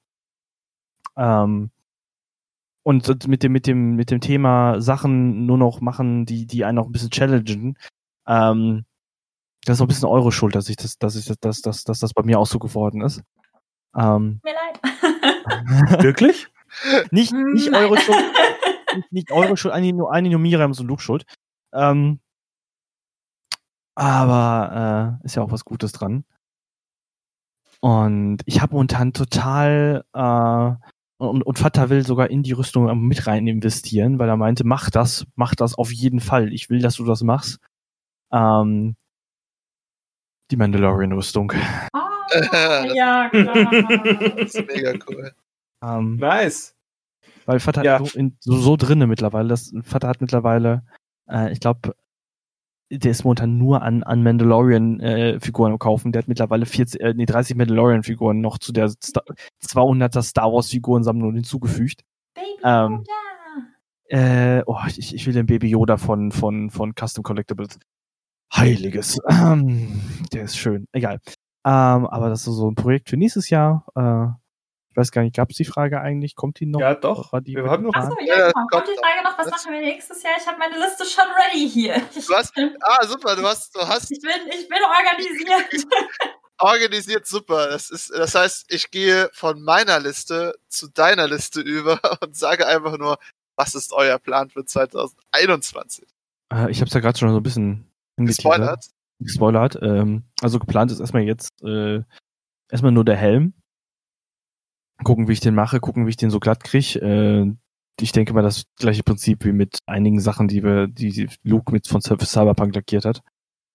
[1.16, 1.70] Ähm,
[2.82, 6.78] und mit dem, mit dem, mit dem Thema Sachen nur noch machen, die, die einen
[6.78, 7.76] auch ein bisschen challengen.
[8.26, 8.84] Ähm,
[9.64, 11.84] das ist auch ein bisschen eure Schuld, dass ich das, dass ich das, dass, dass,
[11.84, 13.22] dass das bei mir auch so geworden ist.
[13.94, 16.02] Ähm, Mir leid.
[16.02, 16.48] Wirklich?
[17.10, 17.84] nicht, nicht Nein.
[17.84, 18.18] eure Schuld,
[18.94, 21.24] nicht, nicht eure Schuld, eigentlich nur, eigentlich nur Miriams und Luke Schuld.
[21.72, 22.20] Ähm,
[23.94, 26.24] aber äh, ist ja auch was Gutes dran.
[27.80, 30.89] Und ich habe momentan total äh,
[31.20, 34.90] und, und Vater will sogar in die Rüstung mit rein investieren, weil er meinte, mach
[34.90, 36.52] das, mach das auf jeden Fall.
[36.52, 37.58] Ich will, dass du das machst.
[38.32, 38.96] Ähm,
[40.50, 41.52] die Mandalorian-Rüstung.
[41.94, 41.98] Oh,
[42.94, 43.70] ja, klar.
[43.70, 45.32] Das ist mega cool.
[45.84, 46.74] Ähm, Nice.
[47.46, 47.98] Weil Vater Ja.
[47.98, 49.48] hat so, in, so, so drinne mittlerweile.
[49.48, 50.84] Das, Vater hat mittlerweile,
[51.28, 51.94] äh, ich glaube,
[52.90, 56.12] der ist momentan nur an, an Mandalorian-Figuren am kaufen.
[56.12, 59.22] Der hat mittlerweile 40, äh, nee, 30 Mandalorian-Figuren noch zu der Sta
[59.64, 62.02] 200er Star Wars-Figurensammlung hinzugefügt.
[62.34, 64.58] Baby Ähm, Yoda.
[64.58, 67.78] Äh, oh, ich, ich will den Baby Yoda von, von, von Custom Collectibles.
[68.52, 69.18] Heiliges.
[69.28, 70.00] Ähm,
[70.32, 70.86] der ist schön.
[70.92, 71.20] Egal.
[71.64, 73.86] Ähm, aber das ist so ein Projekt für nächstes Jahr.
[73.94, 74.26] Äh,
[74.90, 76.34] ich weiß gar nicht, gab es die Frage eigentlich?
[76.34, 76.80] Kommt die noch?
[76.80, 77.32] Ja, doch.
[77.32, 78.52] War die Wir haben noch- Achso, Ja, genau.
[78.52, 78.98] kommt Kommt die.
[78.98, 79.52] Frage noch, was Was?
[79.64, 80.32] machen wir nächstes Jahr?
[80.38, 81.94] Ich habe meine Liste schon ready hier.
[82.14, 85.86] Du hast- Ah, super, du hast, du hast ich, bin, ich bin organisiert.
[86.58, 87.68] organisiert super.
[87.68, 92.66] Das ist, das heißt, ich gehe von meiner Liste zu deiner Liste über und sage
[92.66, 93.18] einfach nur,
[93.56, 96.06] was ist euer Plan für 2021?
[96.52, 97.86] Äh, ich habe es ja gerade schon so ein bisschen.
[98.16, 98.84] Gespoilert?
[99.20, 99.78] gespoilert.
[99.82, 102.00] Ähm, also geplant ist erstmal jetzt äh,
[102.70, 103.54] erstmal nur der Helm.
[105.04, 106.98] Gucken, wie ich den mache, gucken, wie ich den so glatt kriege.
[107.00, 107.52] Äh,
[108.00, 111.86] ich denke mal, das gleiche Prinzip wie mit einigen Sachen, die wir, die Luke mit
[111.86, 113.20] von Surface Cyberpunk lackiert hat.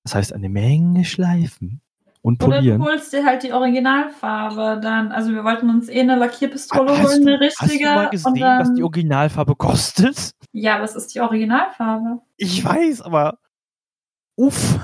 [0.03, 1.81] Das heißt, eine Menge Schleifen
[2.21, 2.81] und Oder du polieren.
[2.83, 5.11] holst dir halt die Originalfarbe dann.
[5.11, 7.85] Also wir wollten uns eh eine Lackierpistole Hast holen, eine Hast du richtige.
[7.89, 10.31] mal gesehen, dann, was die Originalfarbe kostet?
[10.51, 12.21] ja, was ist die Originalfarbe?
[12.37, 13.37] Ich weiß, aber
[14.35, 14.79] uff,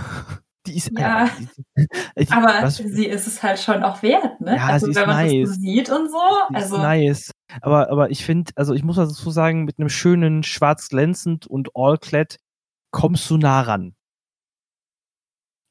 [0.67, 1.23] die ist Ja.
[1.23, 1.87] Alter, die,
[2.25, 4.55] die, Aber was- sie ist es halt schon auch wert, ne?
[4.57, 5.47] Ja, also sie ist wenn man nice.
[5.49, 6.17] das so sieht und so.
[6.49, 7.31] Ist Also nice.
[7.61, 11.69] Aber, aber ich finde, also ich muss dazu sagen, mit einem schönen schwarz glänzend und
[11.75, 12.37] all-clad
[12.91, 13.95] kommst du nah ran.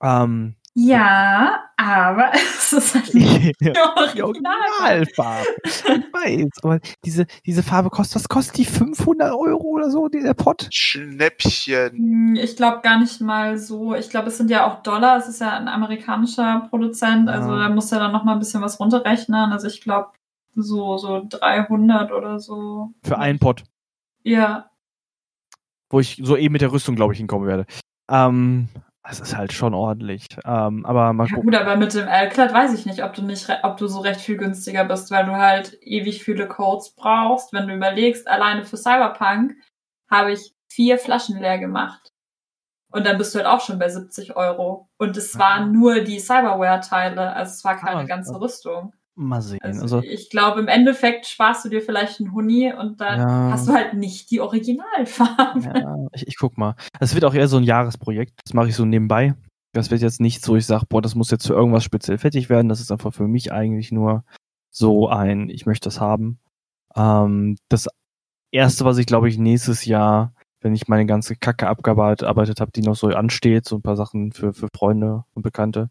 [0.02, 0.56] Ähm,
[0.88, 3.72] ja, aber es ist halt nicht die
[4.14, 5.46] die Originalfarbe.
[5.64, 8.64] Ich weiß, aber diese, diese Farbe kostet, was kostet die?
[8.64, 10.68] 500 Euro oder so, der Pot?
[10.70, 11.90] Schnäppchen.
[11.92, 13.94] Hm, Ich glaube gar nicht mal so.
[13.94, 15.16] Ich glaube, es sind ja auch Dollar.
[15.18, 17.28] Es ist ja ein amerikanischer Produzent.
[17.28, 17.68] Also Ja.
[17.68, 19.52] da muss er dann noch mal ein bisschen was runterrechnen.
[19.52, 20.10] Also ich glaube
[20.54, 22.90] so so 300 oder so.
[23.04, 23.62] Für einen Pot,
[24.22, 24.70] Ja,
[25.90, 27.66] wo ich so eben mit der Rüstung, glaube ich, hinkommen werde.
[28.08, 28.68] Ähm,
[29.04, 30.26] das ist halt schon ordentlich.
[30.44, 31.50] Ähm, aber mal Ja, gucken.
[31.50, 34.20] gut, aber mit dem L-Clad weiß ich nicht, ob du nicht, ob du so recht
[34.20, 37.52] viel günstiger bist, weil du halt ewig viele Codes brauchst.
[37.52, 39.54] Wenn du überlegst, alleine für Cyberpunk
[40.10, 42.10] habe ich vier Flaschen leer gemacht.
[42.92, 44.88] Und dann bist du halt auch schon bei 70 Euro.
[44.98, 45.40] Und es Ah.
[45.40, 48.38] waren nur die Cyberware-Teile, also es war keine Ah, ganze.
[48.40, 48.92] Rüstung.
[49.22, 49.60] Mal sehen.
[49.62, 53.50] Also, Also, ich glaube, im Endeffekt sparst du dir vielleicht einen Huni und dann Ja.
[53.52, 55.60] hast du halt nicht die Originalfarbe.
[55.78, 56.74] Ja, ich, ich guck mal.
[56.98, 58.40] Das wird auch eher so ein Jahresprojekt.
[58.44, 59.34] Das mache ich so nebenbei.
[59.72, 62.48] Das wird jetzt nicht so, ich sag, boah, das muss jetzt für irgendwas speziell fertig
[62.48, 62.68] werden.
[62.68, 64.24] Das ist einfach für mich eigentlich nur
[64.70, 66.38] so ein, ich möchte das haben.
[66.96, 67.88] Ähm, das
[68.52, 72.82] erste, was ich glaube ich nächstes Jahr, wenn ich meine ganze Kacke abgearbeitet habe, die
[72.82, 75.88] noch so ansteht, so ein paar Sachen für, für Freunde und Bekannte,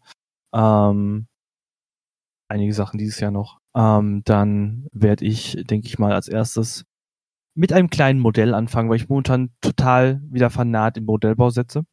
[0.54, 1.26] ähm,
[2.50, 6.84] einige Sachen dieses Jahr noch, ähm, dann werde ich, denke ich mal, als erstes
[7.54, 11.84] mit einem kleinen Modell anfangen, weil ich momentan total wieder fanat im Modellbau setze.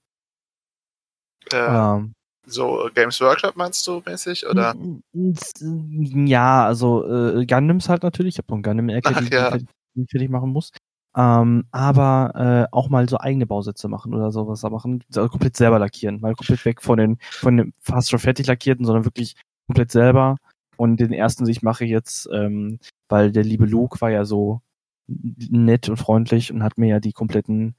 [1.52, 2.14] Äh, Ähm,
[2.46, 4.48] So Games Workshop meinst du mäßig?
[4.48, 4.76] Oder?
[5.14, 8.36] Ja, also äh, Gundams halt natürlich.
[8.36, 9.58] Ich habe noch einen Gundam in Ach, Ecke, die, ja.
[9.58, 10.72] die, die ich fertig machen muss.
[11.16, 15.04] Ähm, aber äh, auch mal so eigene Bausätze machen oder sowas da machen.
[15.10, 16.22] Also komplett selber lackieren.
[16.22, 19.36] Mal komplett weg von den, von den fast schon fertig lackierten, sondern wirklich
[19.68, 20.38] komplett selber.
[20.78, 24.62] Und den ersten, den ich mache jetzt, ähm, weil der liebe Luke war ja so
[25.08, 27.76] nett und freundlich und hat mir ja die kompletten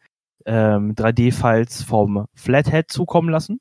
[0.46, 3.60] ähm, 3D-Files vom Flathead zukommen lassen.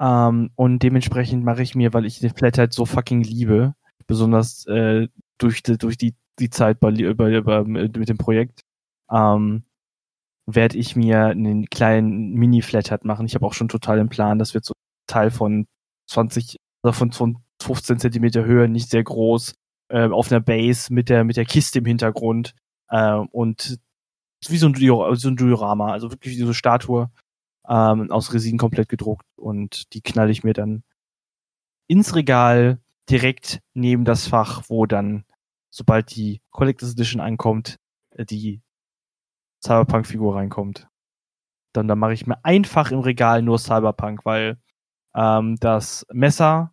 [0.00, 3.74] Ähm, und dementsprechend mache ich mir, weil ich den Flathead so fucking liebe,
[4.06, 5.08] besonders äh,
[5.38, 8.62] durch, die, durch die, die Zeit bei, bei, bei, mit dem Projekt,
[9.10, 9.64] ähm,
[10.46, 13.26] werde ich mir einen kleinen Mini-Flathead machen.
[13.26, 14.74] Ich habe auch schon total im Plan, das wird so
[15.06, 15.66] Teil von
[16.08, 19.54] 20, oder von, von 15 Zentimeter Höhe, nicht sehr groß,
[19.88, 22.54] äh, auf einer Base mit der, mit der Kiste im Hintergrund.
[22.88, 23.78] Äh, und
[24.48, 27.10] wie so ein, Dio- so ein Diorama, also wirklich wie so eine Statue
[27.68, 29.26] ähm, aus Resin komplett gedruckt.
[29.36, 30.82] Und die knall ich mir dann
[31.88, 35.24] ins Regal direkt neben das Fach, wo dann,
[35.70, 37.76] sobald die Collectors Edition ankommt,
[38.10, 38.62] äh, die
[39.62, 40.88] Cyberpunk-Figur reinkommt.
[41.72, 44.58] Dann, dann mache ich mir einfach im Regal nur Cyberpunk, weil
[45.14, 46.72] ähm, das Messer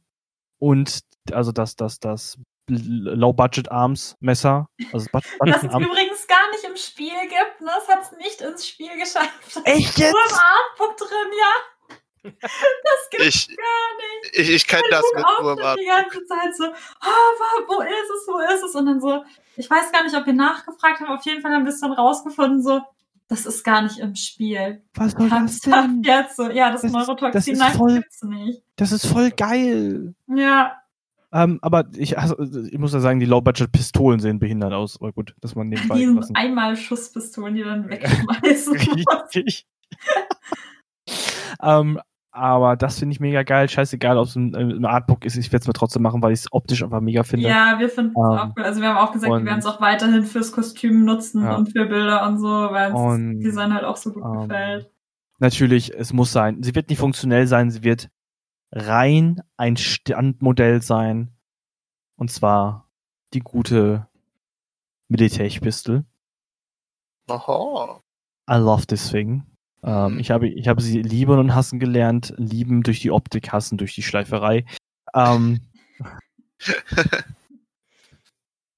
[0.59, 0.99] und
[1.31, 2.37] also das, das, das
[2.69, 5.07] Low-Budget-Arms-Messer, also
[5.45, 7.71] Das es übrigens gar nicht im Spiel gibt, ne?
[7.81, 9.31] Es hat es nicht ins Spiel geschafft.
[9.65, 10.33] Echt Nur im jetzt?
[10.39, 11.53] Artbook drin, ja.
[12.31, 13.63] Das gibt's Ich, gar
[13.97, 14.37] nicht.
[14.39, 18.09] ich, ich kenne das mit nur auch im die ganze Zeit so, wa- wo ist
[18.15, 18.75] es, wo ist es?
[18.75, 19.23] Und dann so,
[19.55, 21.93] ich weiß gar nicht, ob wir nachgefragt haben, auf jeden Fall haben wir es dann
[21.93, 22.81] rausgefunden, so,
[23.28, 24.82] das ist gar nicht im Spiel.
[24.95, 26.01] Was soll das denn?
[26.03, 28.63] jetzt so, ja, das, Das ist- das Neurotoxin ist voll- gibt's nicht.
[28.78, 30.13] Das ist voll geil.
[30.28, 30.73] Ja,
[31.34, 34.97] Ähm, aber ich, also, ich muss ja sagen, die Low-Budget-Pistolen sehen behindert aus.
[35.01, 38.73] Aber gut, dass man nebenbei die sind einmal Schusspistolen, die dann wegschmeißen.
[38.78, 39.67] Richtig.
[41.61, 41.99] ähm,
[42.38, 43.67] aber das finde ich mega geil.
[43.67, 45.35] Scheißegal, ob es ein, ein Artbook ist.
[45.38, 47.47] Ich werde es mir trotzdem machen, weil ich es optisch einfach mega finde.
[47.49, 48.63] Ja, wir finden es Ähm, auch cool.
[48.63, 51.55] Also wir haben auch gesagt, und- wir werden es auch weiterhin fürs Kostüm nutzen Ja.
[51.55, 54.89] und für Bilder und so, weil uns das Design halt auch so gut ähm, gefällt.
[55.39, 56.63] Natürlich, es muss sein.
[56.63, 58.09] Sie wird nicht funktionell sein, sie wird
[58.71, 61.31] rein ein Standmodell sein.
[62.15, 62.89] Und zwar
[63.33, 64.07] die gute
[65.09, 66.03] Militärpistol.
[67.29, 68.01] Aha.
[68.49, 69.43] I love this thing.
[69.84, 70.19] Ähm, Mhm.
[70.19, 72.34] ich, habe, ich habe sie lieben und hassen gelernt.
[72.38, 74.65] Lieben durch die Optik, hassen durch die Schleiferei.
[75.13, 75.59] Ähm,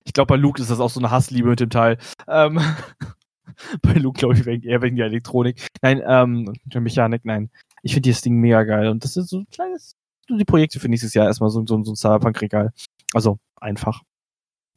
[0.04, 1.98] ich glaube, bei Luke ist das auch so eine Hassliebe mit dem Teil.
[2.28, 2.60] Ähm,
[3.82, 5.68] bei Luke, glaube ich, wegen, eher wegen der Elektronik.
[5.82, 7.50] Nein, ähm, der Mechanik, nein.
[7.82, 8.88] Ich finde das Ding mega geil.
[8.90, 9.96] Und das ist so ein kleines,
[10.28, 12.72] so die Projekte für nächstes Jahr erstmal so, so, so ein Cyberpunk-Regal.
[13.14, 14.02] Also einfach.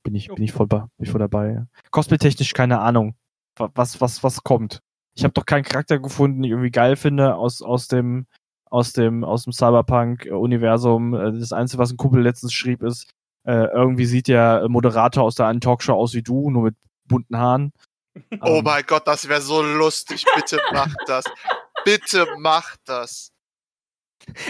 [0.05, 1.65] Bin ich, bin ich voll, bin ich voll dabei.
[1.93, 3.15] Cosplay-technisch keine Ahnung,
[3.57, 4.81] wa- was, was, was kommt.
[5.15, 8.27] Ich habe doch keinen Charakter gefunden, den ich irgendwie geil finde aus, aus dem,
[8.71, 11.15] aus dem, aus dem Cyberpunk-Universum.
[11.15, 13.11] Äh, Das Einzige, was ein Kumpel letztens schrieb, ist,
[13.47, 16.77] äh, irgendwie sieht der Moderator aus der einen Talkshow aus wie du, nur mit
[17.09, 17.73] bunten Haaren.
[18.43, 20.27] Oh Ähm, mein Gott, das wäre so lustig.
[20.35, 21.25] Bitte macht das.
[21.85, 23.31] Bitte macht das.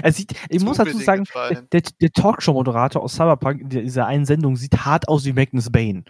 [0.03, 1.69] Er sieht, ich Zu muss dazu sagen, gefallen.
[1.73, 6.03] der, der Talkshow-Moderator aus Cyberpunk in dieser einen Sendung sieht hart aus wie Magnus Bane.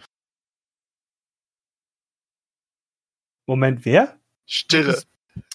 [3.47, 4.19] Moment, wer?
[4.45, 5.01] Stille.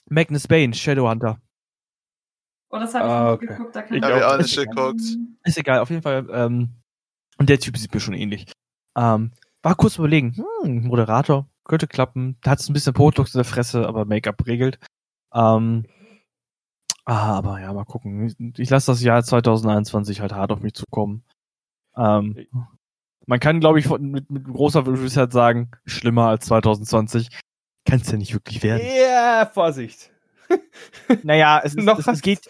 [0.09, 1.41] Magnus Bane, Shadowhunter.
[2.71, 3.47] Oh, das habe ich Ah, nicht okay.
[3.47, 3.77] geguckt.
[3.77, 5.01] Da kann Ich ich Hab ich auch nicht nicht geguckt.
[5.45, 6.27] Ist egal, auf jeden Fall.
[6.31, 6.71] Ähm,
[7.39, 8.51] und der Typ sieht mir schon ähnlich.
[8.97, 9.33] Ähm,
[9.63, 12.37] war kurz überlegen, hm, Moderator, könnte klappen.
[12.43, 14.79] Da hat es ein bisschen Botox in der Fresse, aber Make-up regelt.
[15.33, 15.87] Ähm,
[17.05, 18.55] ah, aber ja, mal gucken.
[18.57, 21.25] Ich lasse das Jahr 2021 halt hart auf mich zukommen.
[21.97, 22.47] Ähm,
[23.27, 27.29] man kann, glaube ich, mit, mit großer Gewissheit sagen, schlimmer als 2020
[27.89, 28.87] kann es ja nicht wirklich werden.
[28.87, 30.11] Ja, Vorsicht.
[31.25, 32.17] Naja, es, ist, Noch es, was?
[32.17, 32.41] es geht.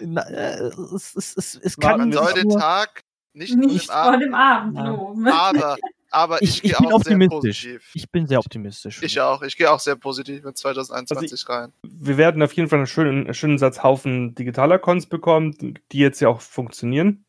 [0.00, 0.58] Na, äh,
[0.94, 4.76] es, es, es, es kann Man soll nicht den Tag nicht, Nicht vor dem Abend
[4.78, 5.26] loben.
[5.28, 5.76] Aber,
[6.10, 7.62] aber ich, Ich- ich gehe bin auch sehr optimistisch.
[7.64, 7.90] positiv.
[7.94, 9.02] Ich bin sehr optimistisch.
[9.02, 9.42] Ich auch.
[9.42, 11.72] Ich gehe auch sehr positiv mit 2021 rein.
[11.82, 15.98] Wir werden auf jeden Fall einen schönen, einen schönen Satz Haufen digitaler Cons bekommen, die
[15.98, 17.24] jetzt ja auch funktionieren.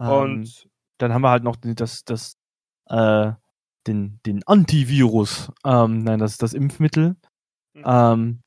[0.00, 0.68] Ähm, Und
[0.98, 2.36] dann haben wir halt noch das, das,
[2.88, 3.32] äh,
[3.88, 5.50] den, den Antivirus.
[5.64, 7.16] Ähm, nein, das ist das Impfmittel.
[7.74, 7.82] Mhm.
[7.84, 8.40] Ähm,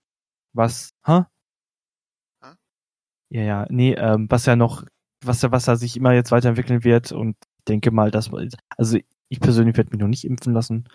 [0.54, 1.24] was, hä?
[2.44, 2.54] Hä?
[3.30, 4.86] Ja, ja, nee, ähm, was ja noch,
[5.24, 8.32] was ja, was ja sich immer jetzt weiterentwickeln wird und ich denke mal, dass,
[8.78, 8.98] also
[9.30, 10.88] ich persönlich werde mich noch nicht impfen lassen,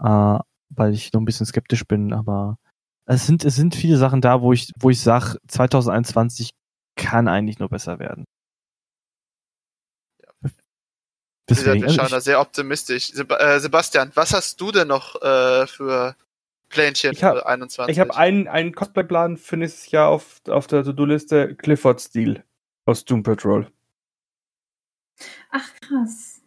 [0.00, 0.38] äh,
[0.70, 2.58] weil ich noch ein bisschen skeptisch bin, aber
[3.06, 6.50] es sind, es sind viele Sachen da, wo ich, wo ich sage, 2021
[6.96, 8.24] kann eigentlich nur besser werden.
[10.40, 10.62] Wie gesagt,
[11.48, 13.12] Deswegen, wir schauen da sehr optimistisch.
[13.12, 16.14] Seb äh, Sebastian, was hast du denn noch äh, für
[16.68, 17.92] Plänchen Ich hab- für 21?
[17.92, 22.44] ich habe einen, einen Cosplay-Plan für nächstes Jahr auf, auf der To-Do-Liste Clifford Steel
[22.86, 23.70] aus Doom Patrol.
[25.50, 26.40] Ach krass.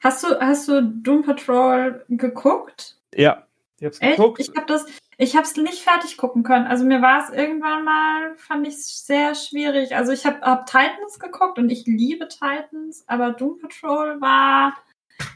[0.00, 2.96] Hast du, hast du Doom Patrol geguckt?
[3.14, 3.46] Ja,
[3.78, 4.16] ich hab's Echt?
[4.16, 4.40] geguckt.
[4.40, 4.86] Ich habe das,
[5.20, 6.66] ich habe es nicht fertig gucken können.
[6.66, 9.96] Also mir war es irgendwann mal, fand ich es sehr schwierig.
[9.96, 14.76] Also ich habe hab Titans geguckt und ich liebe Titans, aber Doom Patrol war,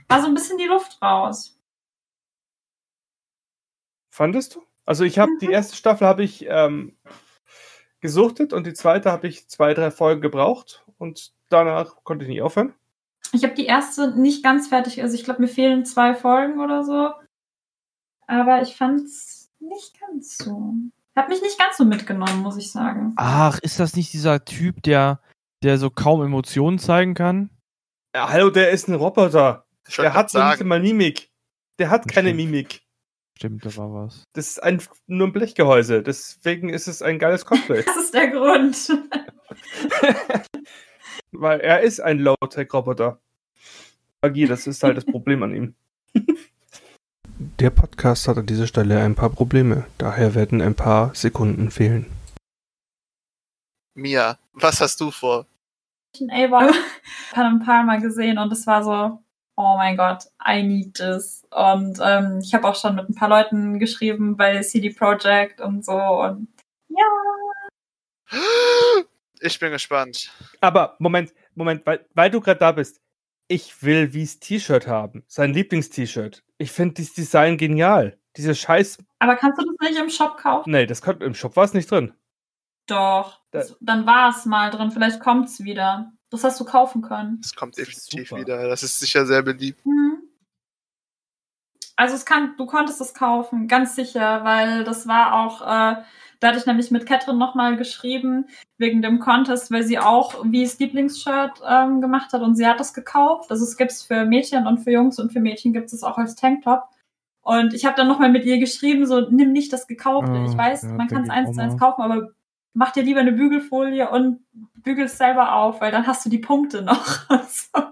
[0.08, 1.58] war so ein bisschen die Luft raus.
[4.10, 4.62] Fandest du?
[4.86, 5.52] Also ich habe die Mhm.
[5.52, 6.96] erste Staffel habe ich ähm,
[8.00, 12.42] gesuchtet und die zweite habe ich zwei, drei Folgen gebraucht und danach konnte ich nicht
[12.42, 12.72] aufhören.
[13.32, 16.84] Ich habe die erste nicht ganz fertig, also ich glaube, mir fehlen zwei Folgen oder
[16.84, 17.12] so.
[18.28, 20.74] Aber ich fand's nicht ganz so.
[21.14, 23.12] Hat mich nicht ganz so mitgenommen, muss ich sagen.
[23.16, 25.20] ach, ist das nicht dieser Typ, der
[25.62, 27.50] der so kaum Emotionen zeigen kann.
[28.14, 29.64] Ja, hallo, der ist ein Roboter.
[29.88, 31.30] Ich Der hat noch nicht mal Mimik.
[31.78, 32.50] Der hat keine Stimmt.
[32.50, 32.82] Mimik.
[33.36, 34.24] Stimmt, da war was.
[34.34, 36.02] Das ist ein, nur ein Blechgehäuse.
[36.02, 37.82] Deswegen ist es ein geiles Cosplay.
[37.86, 38.76] Das ist der Grund.
[41.32, 43.20] Weil er ist ein Low-Tech-Roboter.
[44.20, 45.74] Magie, das ist halt das Problem an ihm.
[47.58, 49.86] Der Podcast hat an dieser Stelle ein paar Probleme.
[49.98, 52.06] Daher werden ein paar Sekunden fehlen.
[53.94, 55.46] Mia, was hast du vor?
[56.20, 56.70] ein A-Ball
[57.32, 59.18] Pan Palma gesehen und es war so,
[59.56, 61.42] oh mein Gott, I need this.
[61.50, 65.84] Und ähm, ich habe auch schon mit ein paar Leuten geschrieben bei CD Projekt und
[65.84, 66.46] so und
[66.88, 67.04] ja,
[69.40, 70.30] Ich bin gespannt.
[70.60, 73.00] Aber Moment, Moment, weil, weil du gerade da bist.
[73.48, 75.24] Ich will Wies T-Shirt haben.
[75.26, 76.44] Sein Lieblings-T-Shirt.
[76.62, 78.16] Ich finde dieses Design genial.
[78.36, 78.98] Diese Scheiß.
[79.18, 80.70] aber kannst du das nicht im Shop kaufen?
[80.70, 82.14] Nee, das kommt im Shop war es nicht drin.
[82.86, 83.40] Doch.
[83.50, 86.12] Da- dann war es mal drin, vielleicht kommt's wieder.
[86.30, 87.40] Das hast du kaufen können.
[87.44, 88.40] Es kommt Das ist definitiv super.
[88.40, 88.68] wieder.
[88.68, 89.84] Das ist sicher sehr beliebt.
[89.84, 90.22] Mhm.
[91.96, 95.60] Also es kann, du konntest es kaufen, ganz sicher, weil das war auch,
[95.98, 96.02] äh,
[96.42, 100.76] da hatte ich nämlich mit Catherine nochmal geschrieben, wegen dem Contest, weil sie auch Wies
[100.80, 103.50] Lieblingsshirt ähm, gemacht hat und sie hat das gekauft.
[103.50, 106.34] Also es gibt's für Mädchen und für Jungs und für Mädchen gibt es auch als
[106.34, 106.82] Tanktop.
[107.42, 110.32] Und ich habe dann nochmal mit ihr geschrieben, so nimm nicht das gekaufte.
[110.32, 112.30] Ah, ich weiß, ja, man kann es eins zu eins kaufen, aber
[112.74, 114.40] mach dir lieber eine Bügelfolie und
[114.74, 117.06] bügel es selber auf, weil dann hast du die Punkte noch.
[117.48, 117.82] So.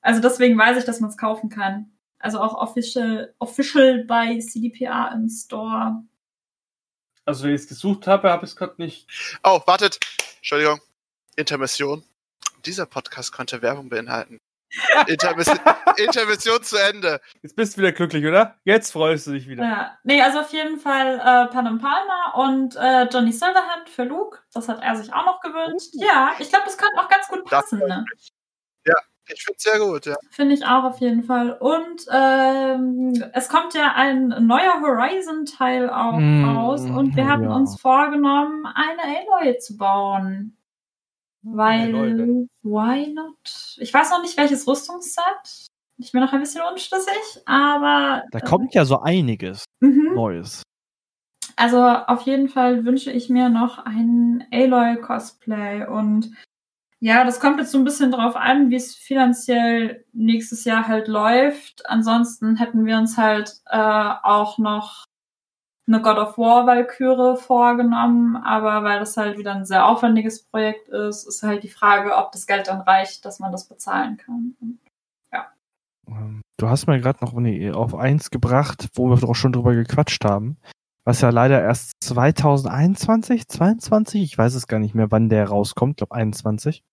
[0.00, 1.90] Also deswegen weiß ich, dass man es kaufen kann.
[2.18, 6.02] Also auch official, official bei CDPR im Store.
[7.28, 9.06] Also, wenn ich es gesucht habe, habe ich es gerade nicht.
[9.44, 10.00] Oh, wartet.
[10.38, 10.80] Entschuldigung.
[11.36, 12.02] Intermission.
[12.64, 14.40] Dieser Podcast könnte Werbung beinhalten.
[15.06, 15.58] Intermission,
[15.98, 17.20] Intermission zu Ende.
[17.42, 18.56] Jetzt bist du wieder glücklich, oder?
[18.64, 19.62] Jetzt freust du dich wieder.
[19.62, 19.98] Ja.
[20.04, 24.38] Nee, also auf jeden Fall äh, Panem Palmer und äh, Johnny Silverhand für Luke.
[24.54, 25.90] Das hat er sich auch noch gewünscht.
[25.92, 27.80] Ja, ich glaube, das könnte auch ganz gut passen.
[27.80, 28.06] Ne?
[28.86, 28.94] Ja,
[29.32, 30.16] ich finde sehr gut, ja.
[30.30, 31.52] Finde ich auch auf jeden Fall.
[31.52, 37.54] Und ähm, es kommt ja ein neuer Horizon-Teil auch Mm, raus und wir hatten ja.
[37.54, 40.56] uns vorgenommen, eine Aloy zu bauen.
[41.42, 42.50] Weil, Aloy denn?
[42.62, 43.76] why not?
[43.78, 45.66] Ich weiß noch nicht, welches Rüstungsset.
[45.98, 48.22] Ich bin noch ein bisschen unschlüssig, aber.
[48.30, 50.14] Da kommt ja so einiges Äh, mhm.
[50.14, 50.62] Neues.
[51.56, 56.30] Also auf jeden Fall wünsche ich mir noch ein Aloy-Cosplay und
[57.00, 61.08] ja, das kommt jetzt so ein bisschen drauf an, wie es finanziell nächstes Jahr halt
[61.08, 61.88] läuft.
[61.88, 65.04] Ansonsten hätten wir uns halt äh, auch noch
[65.86, 70.88] eine God of War Valkyrie vorgenommen, aber weil das halt wieder ein sehr aufwendiges Projekt
[70.88, 74.56] ist, ist halt die Frage, ob das Geld dann reicht, dass man das bezahlen kann.
[74.60, 79.74] Ähm, Du hast mir gerade noch nee, auf eins gebracht, wo wir doch schon drüber
[79.74, 80.56] gequatscht haben.
[81.08, 85.92] Was ja leider erst 2021, 22, ich weiß es gar nicht mehr, wann der rauskommt,
[85.92, 86.84] ich glaube 21.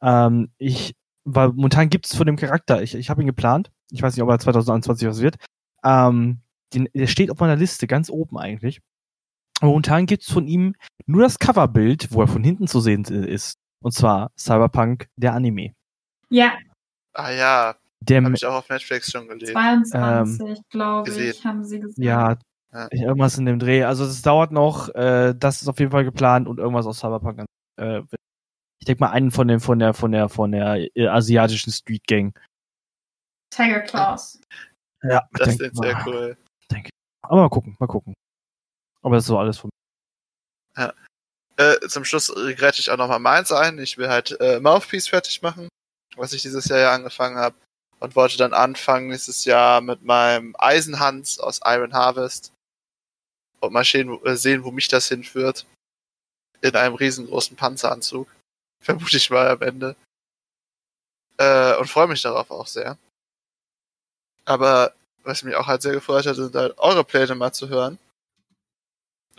[0.00, 0.94] Ähm, ich,
[1.24, 4.22] weil momentan gibt es von dem Charakter, ich, ich habe ihn geplant, ich weiß nicht,
[4.22, 5.36] ob er 2021 was wird.
[5.84, 6.40] Ähm,
[6.72, 8.80] den, der steht auf meiner Liste ganz oben eigentlich.
[9.60, 10.74] Momentan gibt es von ihm
[11.04, 13.58] nur das Coverbild, wo er von hinten zu sehen ist.
[13.82, 15.74] Und zwar Cyberpunk, der Anime.
[16.30, 16.56] Ja,
[17.12, 19.52] Ah ja, Der, habe ich auch auf Netflix schon gelesen.
[19.52, 21.44] 22, glaube ich, gesehen.
[21.44, 21.98] haben sie gesagt.
[21.98, 22.38] Ja,
[22.72, 22.88] Ja.
[22.90, 23.84] irgendwas in dem Dreh.
[23.84, 27.44] Also das dauert noch, äh, das ist auf jeden Fall geplant und irgendwas aus Cyberpunk.
[27.76, 28.00] Äh,
[28.78, 32.06] ich denke mal einen von dem von der von der von der äh, asiatischen Street
[32.06, 32.38] Gang.
[33.50, 34.40] Tiger Claws.
[35.02, 36.36] Ja, Das ist sehr cool.
[37.22, 38.14] Aber mal gucken, mal gucken.
[39.02, 39.70] Aber das ist so alles von
[41.56, 43.78] Äh, zum Schluss regrette ich auch nochmal meins ein.
[43.78, 45.68] Ich will halt äh, Mouthpiece fertig machen,
[46.16, 47.56] was ich dieses Jahr ja angefangen habe.
[48.00, 52.51] Und wollte dann anfangen nächstes Jahr mit meinem Eisenhans aus Iron Harvest.
[53.62, 55.66] Und mal sehen, wo- äh, sehen, wo mich das hinführt.
[56.60, 58.28] In einem riesengroßen Panzeranzug.
[58.82, 59.96] Vermute ich mal am Ende.
[61.38, 62.98] Äh, und freue mich darauf auch sehr.
[64.44, 64.92] Aber
[65.22, 67.98] was mich auch halt sehr gefreut hat, sind halt eure Pläne mal zu hören.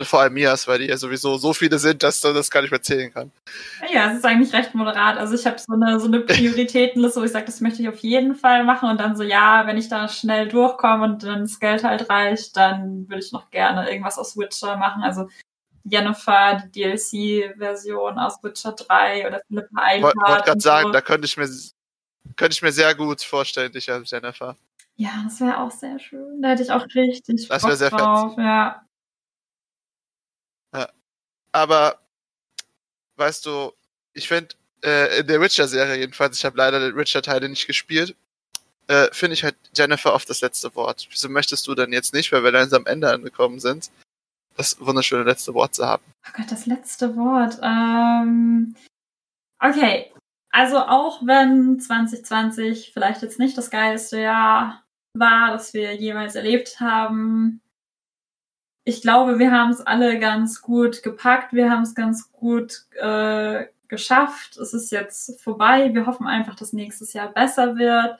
[0.00, 2.70] Vor allem Mias, weil die ja sowieso so viele sind, dass du das gar nicht
[2.70, 3.30] mehr zählen kann.
[3.92, 5.18] Ja, es ist eigentlich recht moderat.
[5.18, 7.98] Also ich habe so eine, so eine Prioritätenliste, wo ich sage, das möchte ich auf
[7.98, 8.90] jeden Fall machen.
[8.90, 12.56] Und dann so, ja, wenn ich da schnell durchkomme und dann das Geld halt reicht,
[12.56, 15.02] dann würde ich noch gerne irgendwas aus Witcher machen.
[15.02, 15.28] Also
[15.84, 20.14] Jennifer, die DLC-Version aus Witcher 3 oder Philippa Wollte Eilhart.
[20.16, 20.92] wollt gerade und sagen, so.
[20.92, 21.48] da könnte ich mir
[22.36, 24.56] könnte ich mir sehr gut vorstellen, dich als Jennifer.
[24.96, 26.40] Ja, das wäre auch sehr schön.
[26.40, 28.00] Da hätte ich auch richtig Das Bock sehr fett.
[28.00, 28.36] drauf.
[30.74, 30.88] Ja.
[31.52, 31.98] Aber
[33.16, 33.72] weißt du,
[34.12, 38.16] ich finde äh, in der Witcher-Serie jedenfalls, ich habe leider die Witcher-Teile nicht gespielt,
[38.88, 41.06] äh, finde ich halt Jennifer oft das letzte Wort.
[41.10, 43.90] Wieso möchtest du dann jetzt nicht, weil wir langsam am Ende angekommen sind,
[44.56, 46.02] das wunderschöne letzte Wort zu haben?
[46.26, 47.58] Oh Gott, das letzte Wort.
[47.62, 48.74] Ähm,
[49.64, 50.12] Okay,
[50.50, 56.80] also auch wenn 2020 vielleicht jetzt nicht das geilste Jahr war, das wir jemals erlebt
[56.80, 57.62] haben,
[58.84, 63.64] ich glaube, wir haben es alle ganz gut gepackt, wir haben es ganz gut äh,
[63.88, 64.56] geschafft.
[64.58, 65.94] Es ist jetzt vorbei.
[65.94, 68.18] Wir hoffen einfach, dass nächstes Jahr besser wird.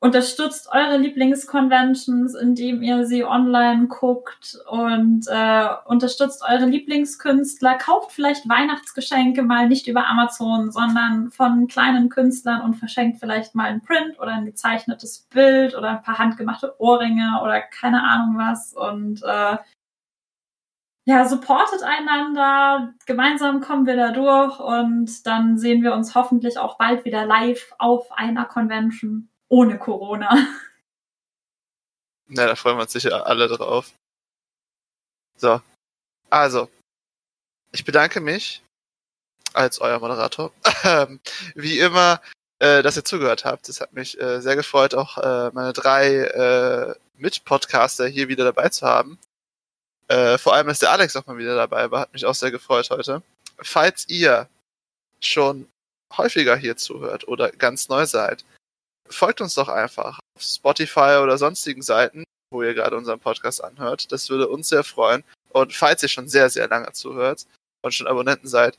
[0.00, 7.78] Unterstützt eure Lieblingsconventions, indem ihr sie online guckt und äh, unterstützt eure Lieblingskünstler.
[7.78, 13.70] Kauft vielleicht Weihnachtsgeschenke mal nicht über Amazon, sondern von kleinen Künstlern und verschenkt vielleicht mal
[13.70, 18.74] ein Print oder ein gezeichnetes Bild oder ein paar handgemachte Ohrringe oder keine Ahnung was.
[18.74, 19.56] Und äh,
[21.08, 22.92] ja, supportet einander.
[23.06, 27.72] Gemeinsam kommen wir da durch und dann sehen wir uns hoffentlich auch bald wieder live
[27.78, 30.36] auf einer Convention ohne Corona.
[32.26, 33.94] Na, da freuen wir uns sicher alle drauf.
[35.36, 35.62] So.
[36.28, 36.68] Also.
[37.72, 38.62] Ich bedanke mich
[39.54, 40.52] als euer Moderator.
[41.54, 42.20] Wie immer,
[42.58, 43.70] äh, dass ihr zugehört habt.
[43.70, 48.68] Es hat mich äh, sehr gefreut, auch äh, meine drei äh, Mitpodcaster hier wieder dabei
[48.68, 49.18] zu haben.
[50.08, 52.50] Äh, vor allem, dass der Alex auch mal wieder dabei war, hat mich auch sehr
[52.50, 53.22] gefreut heute.
[53.58, 54.48] Falls ihr
[55.20, 55.68] schon
[56.16, 58.44] häufiger hier zuhört oder ganz neu seid,
[59.08, 64.10] folgt uns doch einfach auf Spotify oder sonstigen Seiten, wo ihr gerade unseren Podcast anhört.
[64.10, 65.24] Das würde uns sehr freuen.
[65.50, 67.46] Und falls ihr schon sehr, sehr lange zuhört
[67.82, 68.78] und schon Abonnenten seid,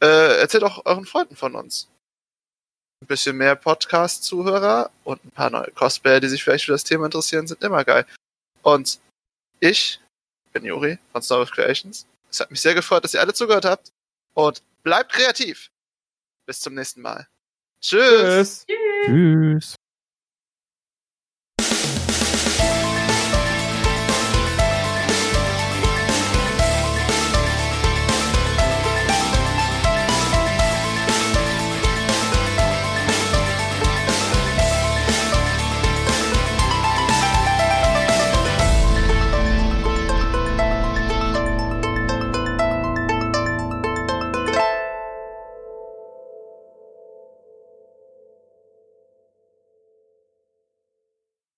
[0.00, 1.88] äh, erzählt auch euren Freunden von uns.
[3.02, 7.06] Ein bisschen mehr Podcast-Zuhörer und ein paar neue Cosplayer, die sich vielleicht für das Thema
[7.06, 8.06] interessieren, sind immer geil.
[8.62, 8.98] Und
[9.60, 10.00] ich
[10.54, 12.06] bin Juri von Star Wars Creations.
[12.30, 13.92] Es hat mich sehr gefreut, dass ihr alle zugehört habt.
[14.32, 15.70] Und bleibt kreativ.
[16.46, 17.28] Bis zum nächsten Mal.
[17.80, 18.64] Tschüss.
[18.66, 19.06] Tschüss.
[19.06, 19.76] Tschüss.